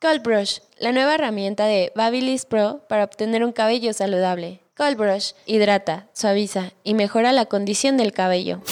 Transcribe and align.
Cold 0.00 0.22
Brush, 0.22 0.60
la 0.78 0.92
nueva 0.92 1.16
herramienta 1.16 1.64
de 1.64 1.90
Babyliss 1.96 2.44
Pro 2.44 2.84
para 2.88 3.02
obtener 3.02 3.42
un 3.42 3.50
cabello 3.50 3.92
saludable. 3.92 4.60
Cold 4.76 4.96
Brush 4.96 5.32
hidrata, 5.44 6.08
suaviza 6.12 6.70
y 6.84 6.94
mejora 6.94 7.32
la 7.32 7.46
condición 7.46 7.96
del 7.96 8.12
cabello. 8.12 8.62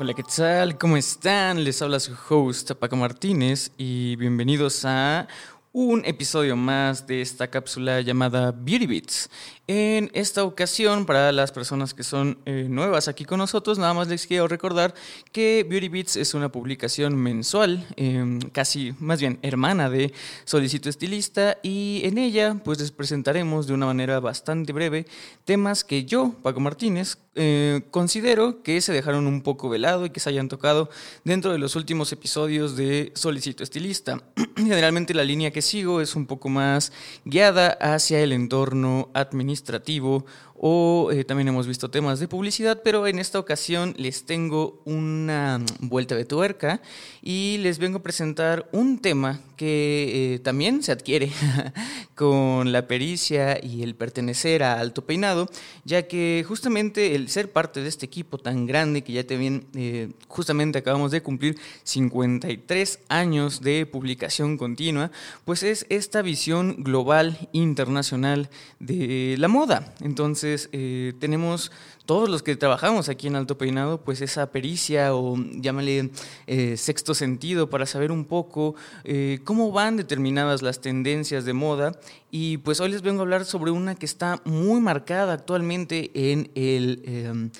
Hola, 0.00 0.12
¿qué 0.12 0.24
tal? 0.24 0.76
¿Cómo 0.76 0.96
están? 0.96 1.62
Les 1.62 1.80
habla 1.82 2.00
su 2.00 2.16
host 2.28 2.72
Paco 2.72 2.96
Martínez 2.96 3.70
y 3.78 4.16
bienvenidos 4.16 4.84
a 4.84 5.28
un 5.70 6.04
episodio 6.04 6.56
más 6.56 7.06
de 7.06 7.22
esta 7.22 7.48
cápsula 7.48 8.00
llamada 8.00 8.50
Beauty 8.50 8.88
Beats. 8.88 9.30
En 9.72 10.10
esta 10.14 10.42
ocasión, 10.42 11.06
para 11.06 11.30
las 11.30 11.52
personas 11.52 11.94
que 11.94 12.02
son 12.02 12.38
eh, 12.44 12.66
nuevas 12.68 13.06
aquí 13.06 13.24
con 13.24 13.38
nosotros, 13.38 13.78
nada 13.78 13.94
más 13.94 14.08
les 14.08 14.26
quiero 14.26 14.48
recordar 14.48 14.94
que 15.30 15.64
Beauty 15.70 15.88
Beats 15.88 16.16
es 16.16 16.34
una 16.34 16.50
publicación 16.50 17.14
mensual, 17.14 17.86
em, 17.94 18.40
casi 18.50 18.94
más 18.98 19.20
bien 19.20 19.38
hermana 19.42 19.88
de 19.88 20.12
Solicito 20.44 20.88
Estilista, 20.88 21.58
y 21.62 22.00
en 22.02 22.18
ella 22.18 22.60
pues 22.64 22.80
les 22.80 22.90
presentaremos 22.90 23.68
de 23.68 23.74
una 23.74 23.86
manera 23.86 24.18
bastante 24.18 24.72
breve 24.72 25.06
temas 25.44 25.84
que 25.84 26.04
yo, 26.04 26.34
Paco 26.42 26.58
Martínez, 26.58 27.18
eh, 27.36 27.82
considero 27.92 28.64
que 28.64 28.80
se 28.80 28.92
dejaron 28.92 29.28
un 29.28 29.40
poco 29.40 29.68
velado 29.68 30.04
y 30.04 30.10
que 30.10 30.18
se 30.18 30.30
hayan 30.30 30.48
tocado 30.48 30.90
dentro 31.22 31.52
de 31.52 31.58
los 31.58 31.76
últimos 31.76 32.10
episodios 32.10 32.74
de 32.74 33.12
Solicito 33.14 33.62
Estilista. 33.62 34.20
Generalmente 34.56 35.14
la 35.14 35.22
línea 35.22 35.52
que 35.52 35.62
sigo 35.62 36.00
es 36.00 36.16
un 36.16 36.26
poco 36.26 36.48
más 36.48 36.92
guiada 37.24 37.78
hacia 37.80 38.18
el 38.20 38.32
entorno 38.32 39.10
administrativo 39.14 39.59
administrativo 39.60 40.24
o 40.62 41.10
eh, 41.10 41.24
también 41.24 41.48
hemos 41.48 41.66
visto 41.66 41.90
temas 41.90 42.20
de 42.20 42.28
publicidad, 42.28 42.82
pero 42.84 43.06
en 43.06 43.18
esta 43.18 43.38
ocasión 43.38 43.94
les 43.96 44.26
tengo 44.26 44.82
una 44.84 45.58
vuelta 45.78 46.14
de 46.16 46.26
tuerca 46.26 46.82
y 47.22 47.56
les 47.62 47.78
vengo 47.78 47.98
a 47.98 48.02
presentar 48.02 48.68
un 48.70 48.98
tema 48.98 49.40
que 49.56 50.34
eh, 50.34 50.38
también 50.40 50.82
se 50.82 50.92
adquiere 50.92 51.32
con 52.14 52.72
la 52.72 52.86
pericia 52.86 53.58
y 53.62 53.82
el 53.82 53.94
pertenecer 53.94 54.62
a 54.62 54.78
Alto 54.80 55.06
Peinado, 55.06 55.48
ya 55.86 56.06
que 56.08 56.44
justamente 56.46 57.14
el 57.14 57.30
ser 57.30 57.50
parte 57.50 57.80
de 57.82 57.88
este 57.88 58.04
equipo 58.04 58.36
tan 58.36 58.66
grande 58.66 59.02
que 59.02 59.14
ya 59.14 59.24
te 59.24 59.38
bien, 59.38 59.64
eh, 59.74 60.10
justamente 60.28 60.78
acabamos 60.78 61.10
de 61.10 61.22
cumplir 61.22 61.56
53 61.84 63.00
años 63.08 63.62
de 63.62 63.86
publicación 63.86 64.58
continua, 64.58 65.10
pues 65.46 65.62
es 65.62 65.86
esta 65.88 66.20
visión 66.20 66.82
global 66.82 67.48
internacional 67.52 68.50
de 68.78 69.36
la 69.38 69.48
moda. 69.48 69.94
Entonces, 70.00 70.49
eh, 70.72 71.12
tenemos 71.18 71.70
todos 72.06 72.28
los 72.28 72.42
que 72.42 72.56
trabajamos 72.56 73.08
aquí 73.08 73.28
en 73.28 73.36
Alto 73.36 73.56
Peinado, 73.56 74.02
pues 74.02 74.20
esa 74.20 74.50
pericia 74.50 75.14
o 75.14 75.36
llámale 75.36 76.10
eh, 76.46 76.76
sexto 76.76 77.14
sentido 77.14 77.70
para 77.70 77.86
saber 77.86 78.10
un 78.10 78.24
poco 78.24 78.74
eh, 79.04 79.38
cómo 79.44 79.70
van 79.70 79.96
determinadas 79.96 80.62
las 80.62 80.80
tendencias 80.80 81.44
de 81.44 81.52
moda. 81.52 81.92
Y 82.30 82.58
pues 82.58 82.80
hoy 82.80 82.90
les 82.90 83.02
vengo 83.02 83.20
a 83.20 83.22
hablar 83.22 83.44
sobre 83.44 83.70
una 83.70 83.94
que 83.94 84.06
está 84.06 84.40
muy 84.44 84.80
marcada 84.80 85.34
actualmente 85.34 86.10
en 86.14 86.50
el 86.54 87.02
em, 87.04 87.50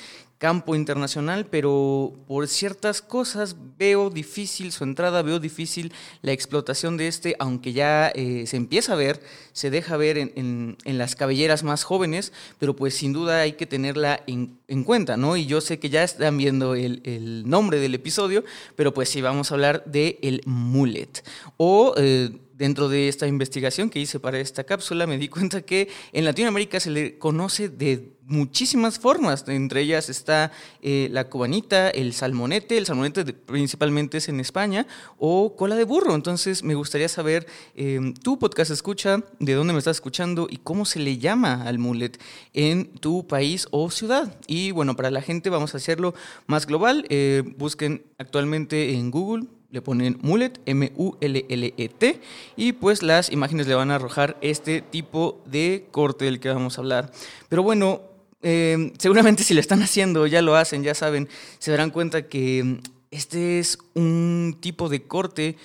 campo 0.41 0.74
internacional, 0.74 1.44
pero 1.44 2.14
por 2.27 2.48
ciertas 2.48 3.02
cosas 3.02 3.56
veo 3.77 4.08
difícil 4.08 4.73
su 4.73 4.84
entrada, 4.84 5.20
veo 5.20 5.39
difícil 5.39 5.92
la 6.23 6.33
explotación 6.33 6.96
de 6.96 7.08
este, 7.08 7.36
aunque 7.39 7.74
ya 7.74 8.08
eh, 8.14 8.45
se 8.46 8.56
empieza 8.56 8.95
a 8.95 8.96
ver, 8.96 9.20
se 9.52 9.68
deja 9.68 9.98
ver 9.98 10.17
en, 10.17 10.79
las 10.86 11.14
cabelleras 11.14 11.62
más 11.62 11.84
jóvenes, 11.84 12.33
pero 12.58 12.74
pues 12.74 12.95
sin 12.95 13.12
duda 13.12 13.42
hay 13.42 13.52
que 13.52 13.67
tenerla 13.67 14.24
en, 14.27 14.84
cuenta, 14.84 15.18
¿no? 15.18 15.36
Y 15.36 15.45
yo 15.45 15.61
sé 15.61 15.79
que 15.79 15.90
ya 15.90 16.02
están 16.02 16.39
viendo 16.39 16.74
el, 16.74 17.42
nombre 17.45 17.79
del 17.79 17.95
episodio, 17.95 18.42
pero 18.77 18.95
pues 18.95 19.11
sí, 19.11 19.20
vamos 19.20 19.50
a 19.50 19.55
hablar 19.55 19.84
de 19.84 20.18
el 20.23 20.40
mullet, 20.46 21.23
o... 21.58 21.95
Eh, 21.98 22.30
dentro 22.61 22.91
de 22.91 23.09
esta 23.09 23.27
investigación 23.27 23.89
que 23.89 24.01
hice 24.01 24.21
para 24.21 24.39
esta 24.39 24.65
cápsula 24.65 25.07
me 25.07 25.17
di 25.17 25.29
cuenta 25.29 25.63
que 25.63 25.89
en 26.13 26.27
Latinoamérica 26.27 26.79
se 26.79 26.91
le 26.91 27.17
conoce 27.17 27.71
de 27.71 28.13
muchísimas 28.27 28.98
formas. 28.98 29.47
Entre 29.48 29.81
ellas 29.81 30.11
está 30.11 30.53
eh, 30.83 31.09
la 31.11 31.31
cubanita, 31.31 31.89
el 31.89 32.13
salmonete, 32.13 32.77
el 32.77 32.85
salmonete 32.85 33.25
principalmente 33.33 34.19
es 34.19 34.29
en 34.29 34.41
España, 34.41 34.87
o 35.17 35.57
cola 35.57 35.75
de 35.75 35.85
burro. 35.85 36.15
Entonces 36.15 36.63
me 36.63 36.75
gustaría 36.75 37.09
saber, 37.09 37.47
em, 37.75 38.13
tu 38.13 38.39
podcast 38.39 38.71
escucha, 38.71 39.25
de 39.39 39.55
dónde 39.55 39.73
me 39.73 39.79
estás 39.79 39.97
escuchando 39.97 40.47
y 40.51 40.59
cómo 40.59 40.85
se 40.85 41.01
le 41.01 41.17
llama 41.17 41.63
al 41.63 41.79
mullet 41.79 42.19
en 42.53 42.92
tu 42.92 43.27
país 43.27 43.69
o 43.71 43.91
ciudad. 43.91 44.39
Y 44.47 44.71
bueno, 44.73 44.97
para 44.97 45.11
la 45.11 45.23
gente 45.23 45.48
vamos 45.48 45.73
a 45.73 45.79
hacerlo 45.79 46.15
más 46.47 46.67
global. 46.67 47.07
Eh, 47.09 47.42
busquen 47.57 48.05
actualmente 48.19 48.92
en 48.92 49.11
Google 49.11 49.47
le 49.70 49.83
ponen 49.83 50.19
mullet, 50.23 50.61
M-U-L-L-E-T, 50.67 52.20
y 52.57 52.73
pues 52.73 53.03
las 53.03 53.31
imágenes 53.31 53.67
le 53.67 53.75
van 53.75 53.91
a 53.91 53.97
arrojar 53.97 54.36
este 54.41 54.83
tipo 54.83 55.42
de 55.47 55.86
corte 55.91 56.25
del 56.25 56.41
que 56.41 56.48
vamos 56.48 56.77
a 56.77 56.81
hablar. 56.81 57.13
Pero 57.48 57.63
bueno, 57.63 58.11
Em, 58.42 58.92
seguramente 58.98 59.42
si 59.42 59.53
lo 59.55 59.61
están 59.61 59.83
haciendo, 59.83 60.27
ya 60.27 60.41
lo 60.41 60.57
hacen, 60.57 60.83
ya 60.83 60.95
saben, 60.95 61.29
se 61.59 61.70
darán 61.70 61.91
cuenta 61.91 62.29
que 62.29 62.80
este 63.11 63.59
es 63.59 63.79
un 63.95 64.57
tipo 64.61 64.89
de 64.89 65.03
corte 65.03 65.57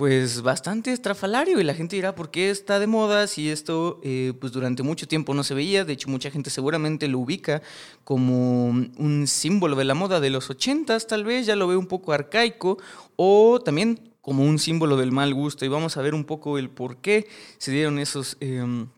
pues 0.00 0.40
bastante 0.40 0.94
estrafalario 0.94 1.60
y 1.60 1.62
la 1.62 1.74
gente 1.74 1.94
dirá 1.94 2.14
por 2.14 2.30
qué 2.30 2.48
está 2.48 2.78
de 2.78 2.86
moda 2.86 3.26
si 3.26 3.50
esto 3.50 4.00
eh, 4.02 4.32
pues 4.40 4.50
durante 4.50 4.82
mucho 4.82 5.06
tiempo 5.06 5.34
no 5.34 5.44
se 5.44 5.52
veía, 5.52 5.84
de 5.84 5.92
hecho 5.92 6.08
mucha 6.08 6.30
gente 6.30 6.48
seguramente 6.48 7.06
lo 7.06 7.18
ubica 7.18 7.60
como 8.02 8.68
un 8.68 9.26
símbolo 9.26 9.76
de 9.76 9.84
la 9.84 9.92
moda 9.92 10.18
de 10.18 10.30
los 10.30 10.48
ochentas 10.48 11.06
tal 11.06 11.24
vez, 11.24 11.44
ya 11.44 11.54
lo 11.54 11.68
ve 11.68 11.76
un 11.76 11.86
poco 11.86 12.14
arcaico 12.14 12.78
o 13.16 13.60
también 13.62 14.14
como 14.22 14.42
un 14.42 14.58
símbolo 14.58 14.96
del 14.96 15.12
mal 15.12 15.34
gusto. 15.34 15.66
Y 15.66 15.68
vamos 15.68 15.98
a 15.98 16.00
ver 16.00 16.14
un 16.14 16.24
poco 16.24 16.56
el 16.56 16.70
por 16.70 16.96
qué 16.96 17.28
se 17.58 17.70
dieron 17.70 17.98
esos... 17.98 18.38
Em, 18.40 18.88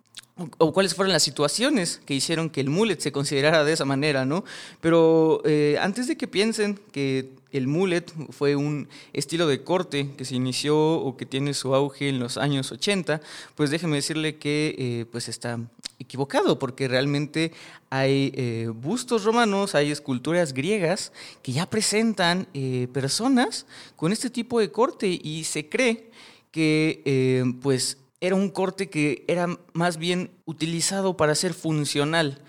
o 0.59 0.73
cuáles 0.73 0.95
fueron 0.95 1.13
las 1.13 1.23
situaciones 1.23 2.01
que 2.05 2.15
hicieron 2.15 2.51
que 2.51 2.61
el 2.61 2.71
mullet 2.71 2.99
se 3.01 3.13
considerara 3.13 3.65
de 3.65 3.73
esa 3.73 3.85
manera, 3.85 4.25
¿no? 4.25 4.45
Pero 4.81 5.43
eh, 5.45 5.77
antes 5.81 6.07
de 6.07 6.17
que 6.17 6.27
piensen 6.29 6.79
que 6.93 7.31
el 7.51 7.67
mullet 7.67 8.07
fue 8.31 8.57
un 8.57 8.89
estilo 9.13 9.47
de 9.47 9.63
corte 9.63 10.11
que 10.17 10.25
se 10.25 10.35
inició 10.35 10.95
o 10.95 11.17
que 11.17 11.27
tiene 11.27 11.55
su 11.55 11.75
auge 11.75 12.09
en 12.09 12.19
los 12.19 12.39
años 12.39 12.73
80, 12.73 13.21
pues 13.55 13.71
déjeme 13.71 13.97
decirle 13.97 14.37
que 14.37 14.75
eh, 14.79 15.07
pues 15.11 15.29
está 15.29 15.59
equivocado, 15.99 16.59
porque 16.59 16.89
realmente 16.89 17.53
hay 17.91 18.33
eh, 18.35 18.71
bustos 18.75 19.25
romanos, 19.25 19.75
hay 19.75 19.91
esculturas 19.91 20.55
griegas 20.55 21.13
que 21.43 21.53
ya 21.53 21.69
presentan 21.69 22.47
personas 22.93 23.67
con 23.97 24.13
este 24.13 24.31
tipo 24.31 24.59
de 24.59 24.71
corte 24.71 25.21
y 25.23 25.45
se 25.45 25.69
cree 25.69 26.11
que 26.51 27.45
pues 27.63 27.99
era 28.23 28.37
un 28.37 28.51
corte 28.51 28.89
que 28.89 29.25
era 29.27 29.49
más 29.73 29.99
bien 29.99 30.31
utilizado 30.45 31.17
para 31.17 31.35
ser 31.35 31.55
funcional, 31.55 32.41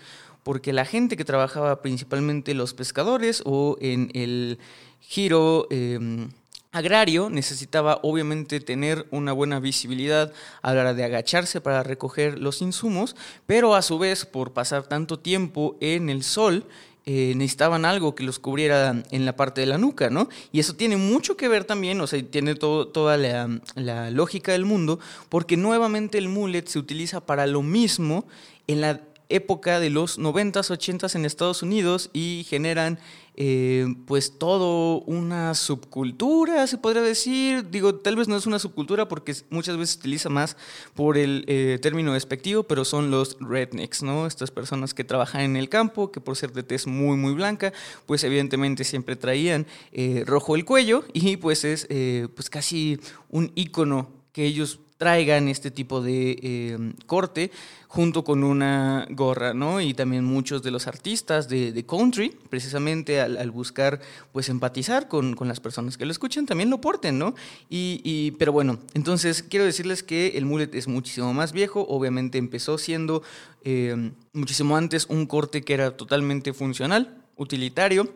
porque 0.44 0.72
la 0.72 0.84
gente 0.84 1.16
que 1.16 1.24
trabajaba 1.24 1.82
principalmente 1.82 2.54
los 2.54 2.74
pescadores 2.74 3.42
o 3.44 3.76
en 3.80 4.08
el 4.14 4.60
giro 5.00 5.66
em, 5.70 6.30
agrario 6.70 7.28
necesitaba 7.28 7.98
obviamente 8.04 8.60
tener 8.60 9.08
una 9.10 9.32
buena 9.32 9.58
visibilidad 9.58 10.32
a 10.62 10.74
la 10.74 10.80
hora 10.80 10.94
de 10.94 11.02
agacharse 11.02 11.60
para 11.60 11.82
recoger 11.82 12.38
los 12.38 12.62
insumos, 12.62 13.16
pero 13.44 13.74
a 13.74 13.82
su 13.82 13.98
vez 13.98 14.26
por 14.26 14.52
pasar 14.52 14.84
tanto 14.84 15.18
tiempo 15.18 15.76
en 15.80 16.08
el 16.08 16.22
sol, 16.22 16.68
eh, 17.06 17.34
necesitaban 17.36 17.84
algo 17.84 18.14
que 18.14 18.24
los 18.24 18.38
cubriera 18.38 19.02
en 19.10 19.26
la 19.26 19.36
parte 19.36 19.60
de 19.60 19.66
la 19.66 19.76
nuca, 19.76 20.08
¿no? 20.08 20.28
Y 20.52 20.60
eso 20.60 20.74
tiene 20.74 20.96
mucho 20.96 21.36
que 21.36 21.48
ver 21.48 21.64
también, 21.64 22.00
o 22.00 22.06
sea, 22.06 22.22
tiene 22.22 22.54
toda 22.54 23.16
la, 23.18 23.60
la, 23.74 24.10
lógica 24.10 24.52
del 24.52 24.64
mundo, 24.64 24.98
porque 25.28 25.58
nuevamente 25.58 26.16
el 26.16 26.30
mullet 26.30 26.66
se 26.66 26.78
utiliza 26.78 27.20
para 27.20 27.46
lo 27.46 27.62
mismo 27.62 28.24
en 28.66 28.80
la 28.80 29.00
época 29.28 29.80
de 29.80 29.90
los 29.90 30.18
90s, 30.18 30.70
80s 30.70 31.14
en 31.14 31.24
Estados 31.24 31.62
Unidos 31.62 32.10
y 32.12 32.46
generan 32.48 32.98
eh, 33.36 33.86
pues 34.06 34.38
todo 34.38 35.00
una 35.02 35.54
subcultura, 35.54 36.66
se 36.68 36.78
podría 36.78 37.02
decir. 37.02 37.68
Digo, 37.68 37.96
tal 37.96 38.14
vez 38.14 38.28
no 38.28 38.36
es 38.36 38.46
una 38.46 38.60
subcultura 38.60 39.08
porque 39.08 39.34
muchas 39.50 39.76
veces 39.76 39.94
se 39.94 40.00
utiliza 40.00 40.28
más 40.28 40.56
por 40.94 41.18
el 41.18 41.44
eh, 41.48 41.78
término 41.82 42.12
despectivo, 42.12 42.62
pero 42.62 42.84
son 42.84 43.10
los 43.10 43.36
rednecks, 43.40 44.04
¿no? 44.04 44.26
Estas 44.26 44.52
personas 44.52 44.94
que 44.94 45.02
trabajan 45.02 45.40
en 45.40 45.56
el 45.56 45.68
campo, 45.68 46.12
que 46.12 46.20
por 46.20 46.36
ser 46.36 46.52
de 46.52 46.62
tez 46.62 46.86
muy, 46.86 47.16
muy 47.16 47.34
blanca, 47.34 47.72
pues 48.06 48.22
evidentemente 48.22 48.84
siempre 48.84 49.16
traían 49.16 49.66
eh, 49.90 50.22
rojo 50.24 50.54
el 50.54 50.64
cuello 50.64 51.04
y 51.12 51.36
pues 51.36 51.64
es 51.64 51.88
pues 52.34 52.50
casi 52.50 53.00
un 53.30 53.50
icono 53.54 54.23
que 54.34 54.44
ellos 54.44 54.80
traigan 54.98 55.48
este 55.48 55.70
tipo 55.70 56.02
de 56.02 56.38
eh, 56.42 56.78
corte 57.06 57.50
junto 57.86 58.24
con 58.24 58.42
una 58.42 59.06
gorra, 59.10 59.54
¿no? 59.54 59.80
Y 59.80 59.94
también 59.94 60.24
muchos 60.24 60.64
de 60.64 60.72
los 60.72 60.88
artistas 60.88 61.48
de, 61.48 61.84
country, 61.86 62.36
precisamente 62.50 63.20
al, 63.20 63.50
buscar, 63.52 64.00
pues, 64.32 64.48
empatizar 64.48 65.06
con, 65.06 65.36
las 65.40 65.60
personas 65.60 65.96
que 65.96 66.04
lo 66.04 66.10
escuchan, 66.10 66.46
también 66.46 66.70
lo 66.70 66.80
porten, 66.80 67.18
¿no? 67.18 67.34
Y, 67.70 68.32
pero 68.32 68.50
bueno, 68.50 68.80
entonces 68.94 69.44
quiero 69.44 69.64
decirles 69.64 70.02
que 70.02 70.36
el 70.36 70.44
mullet 70.44 70.74
es 70.74 70.88
muchísimo 70.88 71.32
más 71.32 71.52
viejo, 71.52 71.86
obviamente 71.88 72.38
empezó 72.38 72.76
siendo 72.76 73.22
eh, 73.62 74.10
muchísimo 74.32 74.76
antes 74.76 75.06
un 75.08 75.26
corte 75.26 75.62
que 75.62 75.74
era 75.74 75.96
totalmente 75.96 76.52
funcional, 76.52 77.22
utilitario, 77.36 78.12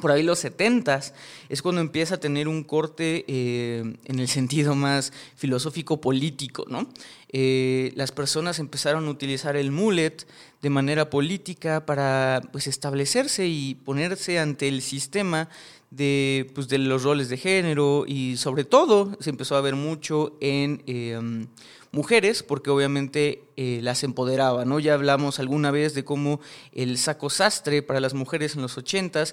por 0.00 0.10
ahí 0.10 0.24
los 0.24 0.40
70 0.40 1.00
es 1.48 1.62
cuando 1.62 1.80
empieza 1.80 2.16
a 2.16 2.20
tener 2.20 2.48
un 2.48 2.64
corte 2.64 3.24
eh, 3.28 3.94
en 4.04 4.18
el 4.18 4.28
sentido 4.28 4.74
más 4.74 5.12
filosófico 5.36 6.00
político, 6.00 6.64
¿no? 6.68 6.88
Eh, 7.28 7.92
las 7.94 8.12
personas 8.12 8.58
empezaron 8.58 9.06
a 9.06 9.10
utilizar 9.10 9.56
el 9.56 9.70
mullet 9.70 10.26
de 10.62 10.70
manera 10.70 11.10
política 11.10 11.86
para 11.86 12.42
pues, 12.52 12.66
establecerse 12.66 13.46
y 13.46 13.76
ponerse 13.76 14.38
ante 14.38 14.68
el 14.68 14.82
sistema 14.82 15.48
de, 15.90 16.50
pues, 16.54 16.68
de 16.68 16.78
los 16.78 17.04
roles 17.04 17.28
de 17.28 17.36
género 17.36 18.04
y 18.06 18.36
sobre 18.36 18.64
todo 18.64 19.16
se 19.20 19.30
empezó 19.30 19.56
a 19.56 19.60
ver 19.60 19.76
mucho 19.76 20.36
en 20.40 20.82
eh, 20.86 21.46
mujeres 21.92 22.42
porque 22.42 22.70
obviamente 22.70 23.42
las 23.56 24.02
empoderaba, 24.02 24.64
¿no? 24.64 24.80
Ya 24.80 24.94
hablamos 24.94 25.38
alguna 25.38 25.70
vez 25.70 25.94
de 25.94 26.04
cómo 26.04 26.40
el 26.72 26.98
saco 26.98 27.30
sastre 27.30 27.82
para 27.82 28.00
las 28.00 28.12
mujeres 28.12 28.56
en 28.56 28.62
los 28.62 28.76
80 28.76 29.26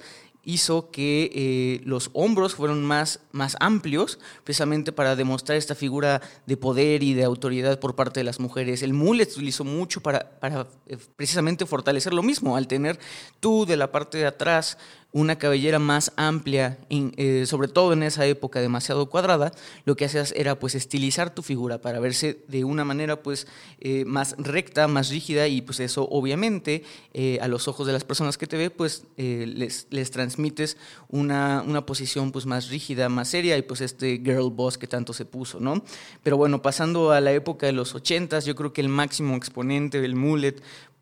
hizo 0.43 0.89
que 0.89 1.31
eh, 1.33 1.81
los 1.85 2.09
hombros 2.13 2.55
fueran 2.55 2.83
más, 2.83 3.19
más 3.31 3.55
amplios, 3.59 4.19
precisamente 4.43 4.91
para 4.91 5.15
demostrar 5.15 5.57
esta 5.57 5.75
figura 5.75 6.21
de 6.45 6.57
poder 6.57 7.03
y 7.03 7.13
de 7.13 7.23
autoridad 7.23 7.79
por 7.79 7.95
parte 7.95 8.19
de 8.19 8.23
las 8.23 8.39
mujeres. 8.39 8.81
El 8.81 8.93
mullet 8.93 9.29
se 9.29 9.35
utilizó 9.35 9.63
mucho 9.63 10.01
para, 10.01 10.39
para 10.39 10.67
eh, 10.87 10.97
precisamente 11.15 11.65
fortalecer 11.65 12.13
lo 12.13 12.23
mismo, 12.23 12.55
al 12.55 12.67
tener 12.67 12.99
tú 13.39 13.65
de 13.65 13.77
la 13.77 13.91
parte 13.91 14.17
de 14.17 14.25
atrás 14.25 14.77
una 15.13 15.37
cabellera 15.37 15.79
más 15.79 16.13
amplia, 16.15 16.77
eh, 16.89 17.45
sobre 17.45 17.67
todo 17.67 17.93
en 17.93 18.03
esa 18.03 18.25
época 18.25 18.61
demasiado 18.61 19.09
cuadrada, 19.09 19.51
lo 19.85 19.95
que 19.95 20.05
hacías 20.05 20.33
era 20.37 20.57
pues 20.57 20.73
estilizar 20.75 21.35
tu 21.35 21.41
figura 21.41 21.81
para 21.81 21.99
verse 21.99 22.43
de 22.47 22.63
una 22.63 22.85
manera 22.85 23.21
pues 23.21 23.47
eh, 23.81 24.05
más 24.05 24.35
recta, 24.37 24.87
más 24.87 25.09
rígida 25.09 25.47
y 25.47 25.61
pues 25.61 25.79
eso 25.81 26.07
obviamente 26.09 26.83
eh, 27.13 27.39
a 27.41 27.47
los 27.47 27.67
ojos 27.67 27.87
de 27.87 27.93
las 27.93 28.05
personas 28.05 28.37
que 28.37 28.47
te 28.47 28.57
ve 28.57 28.69
pues 28.69 29.03
les, 29.17 29.87
les 29.89 30.11
transmites 30.11 30.77
una, 31.09 31.63
una, 31.67 31.85
posición 31.85 32.31
pues 32.31 32.45
más 32.45 32.69
rígida, 32.69 33.09
más 33.09 33.27
seria 33.29 33.57
y 33.57 33.61
pues 33.63 33.81
este 33.81 34.21
girl 34.23 34.49
boss 34.49 34.77
que 34.77 34.87
tanto 34.87 35.13
se 35.13 35.25
puso, 35.25 35.59
¿no? 35.59 35.83
Pero 36.23 36.37
bueno, 36.37 36.61
pasando 36.61 37.11
a 37.11 37.19
la 37.21 37.31
época 37.33 37.65
de 37.65 37.71
los 37.71 37.95
ochentas, 37.95 38.45
yo 38.45 38.55
creo 38.55 38.71
que 38.71 38.81
el 38.81 38.89
máximo 38.89 39.35
exponente 39.35 39.99
del 39.99 40.15
mullet 40.15 40.61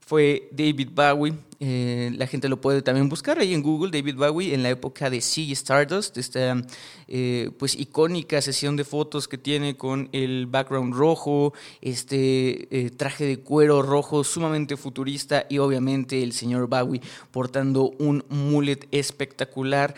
fue 0.09 0.49
David 0.51 0.89
Bowie. 0.91 1.35
Eh, 1.59 2.11
la 2.15 2.25
gente 2.25 2.49
lo 2.49 2.59
puede 2.59 2.81
también 2.81 3.09
buscar 3.09 3.37
ahí 3.37 3.53
en 3.53 3.61
Google, 3.61 3.91
David 3.91 4.15
Bowie, 4.15 4.55
en 4.55 4.63
la 4.63 4.71
época 4.71 5.11
de 5.11 5.21
Sea 5.21 5.53
Stardust, 5.53 6.17
esta 6.17 6.59
eh, 7.07 7.51
pues 7.59 7.75
icónica 7.75 8.41
sesión 8.41 8.75
de 8.75 8.85
fotos 8.85 9.27
que 9.27 9.37
tiene 9.37 9.77
con 9.77 10.09
el 10.11 10.47
background 10.47 10.95
rojo, 10.95 11.53
este 11.81 12.75
eh, 12.75 12.89
traje 12.89 13.25
de 13.25 13.37
cuero 13.41 13.83
rojo 13.83 14.23
sumamente 14.23 14.77
futurista 14.77 15.45
y 15.47 15.59
obviamente 15.59 16.23
el 16.23 16.33
señor 16.33 16.67
Bowie 16.67 17.01
portando 17.29 17.91
un 17.99 18.25
mullet 18.29 18.87
espectacular 18.89 19.93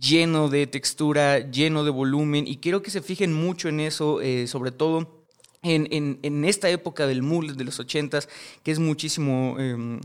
lleno 0.00 0.48
de 0.48 0.66
textura, 0.66 1.38
lleno 1.38 1.84
de 1.84 1.90
volumen 1.90 2.48
y 2.48 2.56
quiero 2.56 2.82
que 2.82 2.90
se 2.90 3.00
fijen 3.00 3.32
mucho 3.32 3.68
en 3.68 3.78
eso, 3.78 4.18
sobre 4.46 4.72
todo 4.72 5.21
en, 5.62 6.18
en, 6.22 6.44
esta 6.44 6.68
época 6.70 7.06
del 7.06 7.22
mullet 7.22 7.54
de 7.54 7.64
los 7.64 7.78
ochentas, 7.78 8.28
que 8.62 8.72
es 8.72 8.78
muchísimo... 8.78 9.56
Em, 9.58 10.00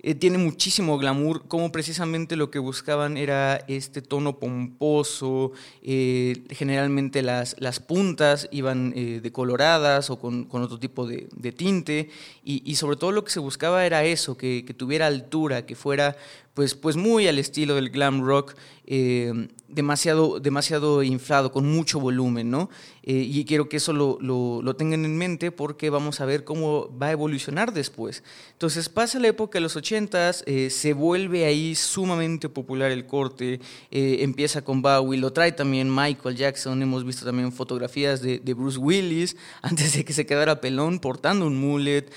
eh, 0.00 0.14
tiene 0.14 0.36
muchísimo 0.36 0.98
glamour, 0.98 1.48
como 1.48 1.72
precisamente 1.72 2.36
lo 2.36 2.50
que 2.50 2.58
buscaban 2.58 3.16
era 3.16 3.64
este 3.66 4.02
tono 4.02 4.38
pomposo, 4.38 5.52
eh, 5.82 6.44
generalmente 6.50 7.22
las, 7.22 7.56
las 7.58 7.80
puntas 7.80 8.46
iban 8.52 8.92
eh, 8.94 9.20
decoloradas 9.22 10.10
o 10.10 10.18
con, 10.18 10.44
con, 10.44 10.62
otro 10.62 10.78
tipo 10.78 11.06
de, 11.08 11.52
tinte, 11.52 12.10
y, 12.44 12.76
sobre 12.76 12.96
todo 12.96 13.10
lo 13.10 13.24
que 13.24 13.30
se 13.30 13.40
buscaba 13.40 13.86
era 13.86 14.04
eso, 14.04 14.36
que 14.36 14.62
tuviera 14.76 15.06
altura, 15.06 15.64
que 15.64 15.74
fuera 15.74 16.14
pues, 16.56 16.74
pues 16.74 16.96
muy 16.96 17.28
al 17.28 17.38
estilo 17.38 17.74
del 17.74 17.90
glam 17.90 18.24
rock, 18.24 18.54
eh, 18.86 19.48
demasiado, 19.68 20.40
demasiado 20.40 21.02
inflado, 21.02 21.52
con 21.52 21.70
mucho 21.70 22.00
volumen, 22.00 22.50
¿no? 22.50 22.70
Eh, 23.02 23.12
y 23.12 23.44
quiero 23.44 23.68
que 23.68 23.76
eso 23.76 23.92
lo, 23.92 24.16
lo, 24.22 24.74
tengan 24.74 25.04
en 25.04 25.18
mente 25.18 25.52
porque 25.52 25.90
vamos 25.90 26.22
a 26.22 26.24
ver 26.24 26.44
cómo 26.44 26.88
va 26.96 27.08
a 27.08 27.12
evolucionar 27.12 27.74
después. 27.74 28.24
Entonces 28.52 28.88
pasa 28.88 29.20
la 29.20 29.28
época 29.28 29.58
de 29.58 29.64
los 29.64 29.76
80s, 29.76 30.44
eh, 30.46 30.70
se 30.70 30.94
vuelve 30.94 31.44
ahí 31.44 31.74
sumamente 31.74 32.48
popular 32.48 32.90
el 32.90 33.06
corte, 33.06 33.60
empieza 33.90 34.64
con 34.64 34.80
Bowie, 34.80 35.20
lo 35.20 35.34
trae 35.34 35.52
también 35.52 35.94
Michael 35.94 36.36
Jackson, 36.36 36.80
hemos 36.80 37.04
visto 37.04 37.26
también 37.26 37.52
fotografías 37.52 38.22
de, 38.22 38.38
de 38.38 38.54
Bruce 38.54 38.78
Willis 38.78 39.36
antes 39.60 39.92
de 39.92 40.06
que 40.06 40.14
se 40.14 40.24
quedara 40.24 40.62
pelón 40.62 41.00
portando 41.00 41.46
un 41.46 41.60
mullet 41.60 42.10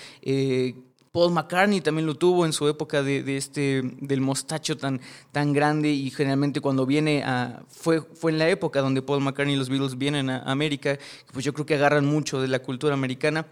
Paul 1.12 1.34
McCartney 1.34 1.82
también 1.82 2.06
lo 2.06 2.16
tuvo 2.16 2.46
en 2.46 2.54
su 2.54 2.68
época 2.68 3.02
de, 3.04 3.38
este, 3.38 3.82
del 4.00 4.22
mostacho 4.22 4.78
tan, 4.78 5.02
tan 5.32 5.54
grande 5.54 5.90
y 5.90 6.10
generalmente 6.12 6.62
cuando 6.62 6.86
viene 6.86 7.24
a... 7.24 7.64
Fue, 7.68 8.02
fue 8.02 8.32
en 8.32 8.38
la 8.38 8.50
época 8.50 8.82
donde 8.82 9.02
Paul 9.02 9.22
McCartney 9.22 9.56
y 9.56 9.58
los 9.58 9.70
Beatles 9.70 9.98
vienen 9.98 10.30
a 10.30 10.40
América, 10.44 11.00
pues 11.34 11.44
yo 11.46 11.54
creo 11.54 11.66
que 11.66 11.76
agarran 11.76 12.06
mucho 12.06 12.42
de 12.42 12.48
la 12.48 12.60
cultura 12.60 12.94
americana 12.94 13.46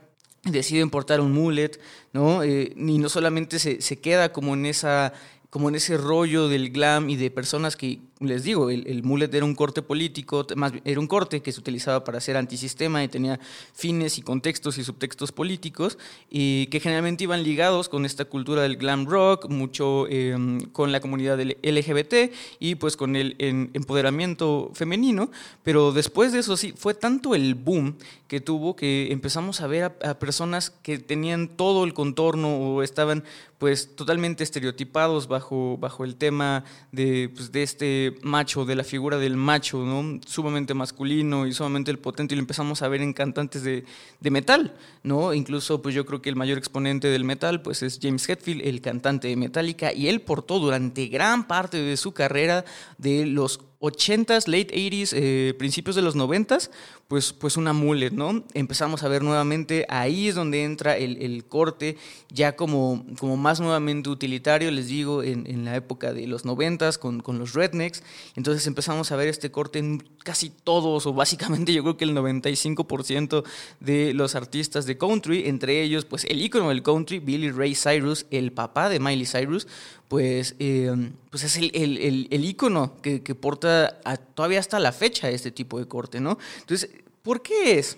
deciden 0.44 0.90
portar 0.90 1.20
un 1.20 1.34
mullet, 1.34 1.72
¿no? 2.14 2.42
Eh, 2.44 2.74
y 2.78 3.00
no 3.00 3.10
solamente 3.10 3.60
se, 3.60 3.82
se, 3.82 4.00
queda 4.00 4.32
como 4.32 4.54
en 4.54 4.66
esa 4.66 5.12
como 5.50 5.70
en 5.70 5.76
ese 5.76 5.98
rollo 5.98 6.50
del 6.50 6.72
glam 6.72 7.10
y 7.10 7.16
de 7.16 7.32
personas 7.32 7.76
que 7.76 8.00
les 8.20 8.44
digo, 8.44 8.70
el, 8.70 8.88
el, 8.88 9.04
mullet 9.04 9.34
era 9.34 9.46
un 9.46 9.54
corte 9.54 9.82
político, 9.82 10.46
más 10.56 10.74
era 10.86 11.00
un 11.00 11.08
corte 11.08 11.42
que 11.42 11.52
se 11.52 11.60
utilizaba 11.60 12.04
para 12.04 12.18
hacer 12.18 12.36
antisistema 12.36 13.04
y 13.04 13.08
tenía 13.08 13.40
fines 13.74 14.18
y 14.18 14.22
contextos 14.22 14.78
y 14.78 14.84
subtextos 14.84 15.32
políticos 15.32 15.98
y 16.30 16.68
que 16.68 16.80
generalmente 16.80 17.26
iban 17.26 17.44
ligados 17.44 17.90
con 17.90 18.06
esta 18.06 18.26
cultura 18.26 18.64
del 18.64 18.78
glam 18.78 19.06
rock, 19.06 19.50
mucho 19.50 20.08
em, 20.08 20.62
con 20.72 20.92
la 20.92 21.00
comunidad 21.00 21.40
LGBT 21.40 22.34
y 22.60 22.76
pues 22.76 22.98
con 22.98 23.16
el 23.16 23.36
empoderamiento 23.40 24.72
femenino, 24.74 25.30
pero 25.64 25.92
después 25.92 26.32
de 26.32 26.40
eso 26.40 26.58
sí, 26.58 26.74
fue 26.76 26.94
tanto 26.94 27.36
el 27.36 27.56
boom 27.56 27.98
que 28.28 28.42
tuvo 28.42 28.76
que 28.76 29.12
empezamos 29.12 29.62
a 29.62 29.68
ver 29.68 29.84
a, 29.86 30.20
personas 30.20 30.70
que 30.70 30.98
tenían 30.98 31.48
todo 31.48 31.84
el 31.84 31.94
contorno 31.94 32.58
o 32.58 32.84
estaban 32.84 33.24
pues 33.58 33.96
totalmente 33.96 34.44
estereotipados 34.44 35.28
bajo, 35.28 35.78
bajo 35.80 36.04
el 36.04 36.16
tema 36.16 36.64
de, 36.92 37.32
pues, 37.34 37.52
de 37.52 37.64
este 37.64 38.07
macho, 38.22 38.66
de 38.66 38.76
la 38.76 38.84
figura 38.84 39.18
del 39.18 39.36
macho, 39.36 39.84
¿no? 39.86 40.20
Sumamente 40.26 40.74
masculino 40.74 41.48
y 41.48 41.54
sumamente 41.54 41.92
el 41.92 42.00
potente, 42.00 42.34
y 42.34 42.38
lo 42.38 42.42
empezamos 42.42 42.82
a 42.82 42.88
ver 42.88 43.02
en 43.02 43.14
cantantes 43.14 43.64
de, 43.64 43.86
de, 44.20 44.32
metal, 44.32 44.76
¿no? 45.04 45.34
Incluso, 45.34 45.82
pues 45.82 45.96
yo 45.96 46.06
creo 46.06 46.22
que 46.22 46.30
el 46.30 46.36
mayor 46.36 46.58
exponente 46.58 47.08
del 47.10 47.24
metal, 47.24 47.62
pues 47.62 47.84
es 47.84 48.00
James 48.02 48.28
Hetfield, 48.28 48.62
el 48.66 48.82
cantante 48.82 49.28
de 49.28 49.36
Metallica, 49.36 49.94
y 49.94 50.08
él 50.08 50.22
portó 50.22 50.60
durante 50.60 51.08
gran 51.08 51.48
parte 51.48 51.78
de 51.78 51.98
su 51.98 52.14
carrera 52.14 52.66
de 52.98 53.26
los 53.26 53.60
80s, 53.80 54.48
late 54.48 54.74
80s, 54.74 55.14
eh, 55.16 55.54
principios 55.58 55.96
de 55.96 56.02
los 56.02 56.16
90s, 56.16 56.72
pues, 57.08 57.32
pues 57.32 57.58
una 57.58 57.74
mullet, 57.74 58.12
¿no? 58.12 58.44
Empezamos 58.54 59.04
a 59.04 59.08
ver 59.08 59.24
nuevamente, 59.24 59.86
ahí 59.88 60.28
es 60.28 60.36
donde 60.36 60.64
entra 60.64 60.98
el, 60.98 61.22
el 61.22 61.46
corte, 61.46 61.96
ya 62.30 62.56
como, 62.56 63.06
como 63.20 63.38
más 63.38 63.60
nuevamente 63.60 64.10
utilitario, 64.10 64.72
les 64.72 64.88
digo, 64.88 65.24
en, 65.24 65.46
en 65.48 65.64
la 65.64 65.76
época 65.76 66.12
de 66.12 66.28
los 66.28 66.44
90s 66.44 66.98
con, 66.98 67.22
con, 67.22 67.38
los 67.38 67.54
rednecks. 67.54 68.04
Entonces 68.36 68.66
empezamos 68.68 69.12
a 69.12 69.16
ver 69.16 69.28
este 69.28 69.52
corte 69.52 69.80
en 69.80 70.04
casi 70.24 70.50
todos, 70.50 71.06
o 71.06 71.14
básicamente 71.14 71.72
yo 71.72 71.84
creo 71.84 71.98
que 71.98 72.06
el 72.06 72.16
95% 72.16 73.44
de 73.80 74.14
los 74.14 74.36
artistas 74.36 74.86
de 74.86 74.98
country, 74.98 75.48
entre 75.48 75.84
ellos, 75.84 76.04
pues 76.04 76.26
el 76.26 76.42
ícono 76.42 76.70
del 76.70 76.84
country, 76.84 77.20
Billy 77.20 77.52
Ray 77.52 77.76
Cyrus, 77.76 78.26
el 78.32 78.52
papá 78.52 78.90
de 78.90 79.00
Miley 79.00 79.26
Cyrus, 79.26 79.68
pues, 80.08 80.56
eh, 80.60 81.12
pues 81.30 81.44
es 81.44 81.58
el, 81.58 81.72
el, 81.74 82.28
el, 82.32 82.56
que, 83.02 83.22
que 83.24 83.36
porta 83.36 84.00
todavía 84.34 84.60
hasta 84.60 84.80
la 84.80 84.92
fecha 84.92 85.30
este 85.30 85.52
tipo 85.52 85.80
de 85.80 85.88
corte, 85.88 86.20
¿no? 86.20 86.38
Entonces, 86.60 86.90
¿por 87.22 87.42
qué 87.42 87.78
es? 87.80 87.98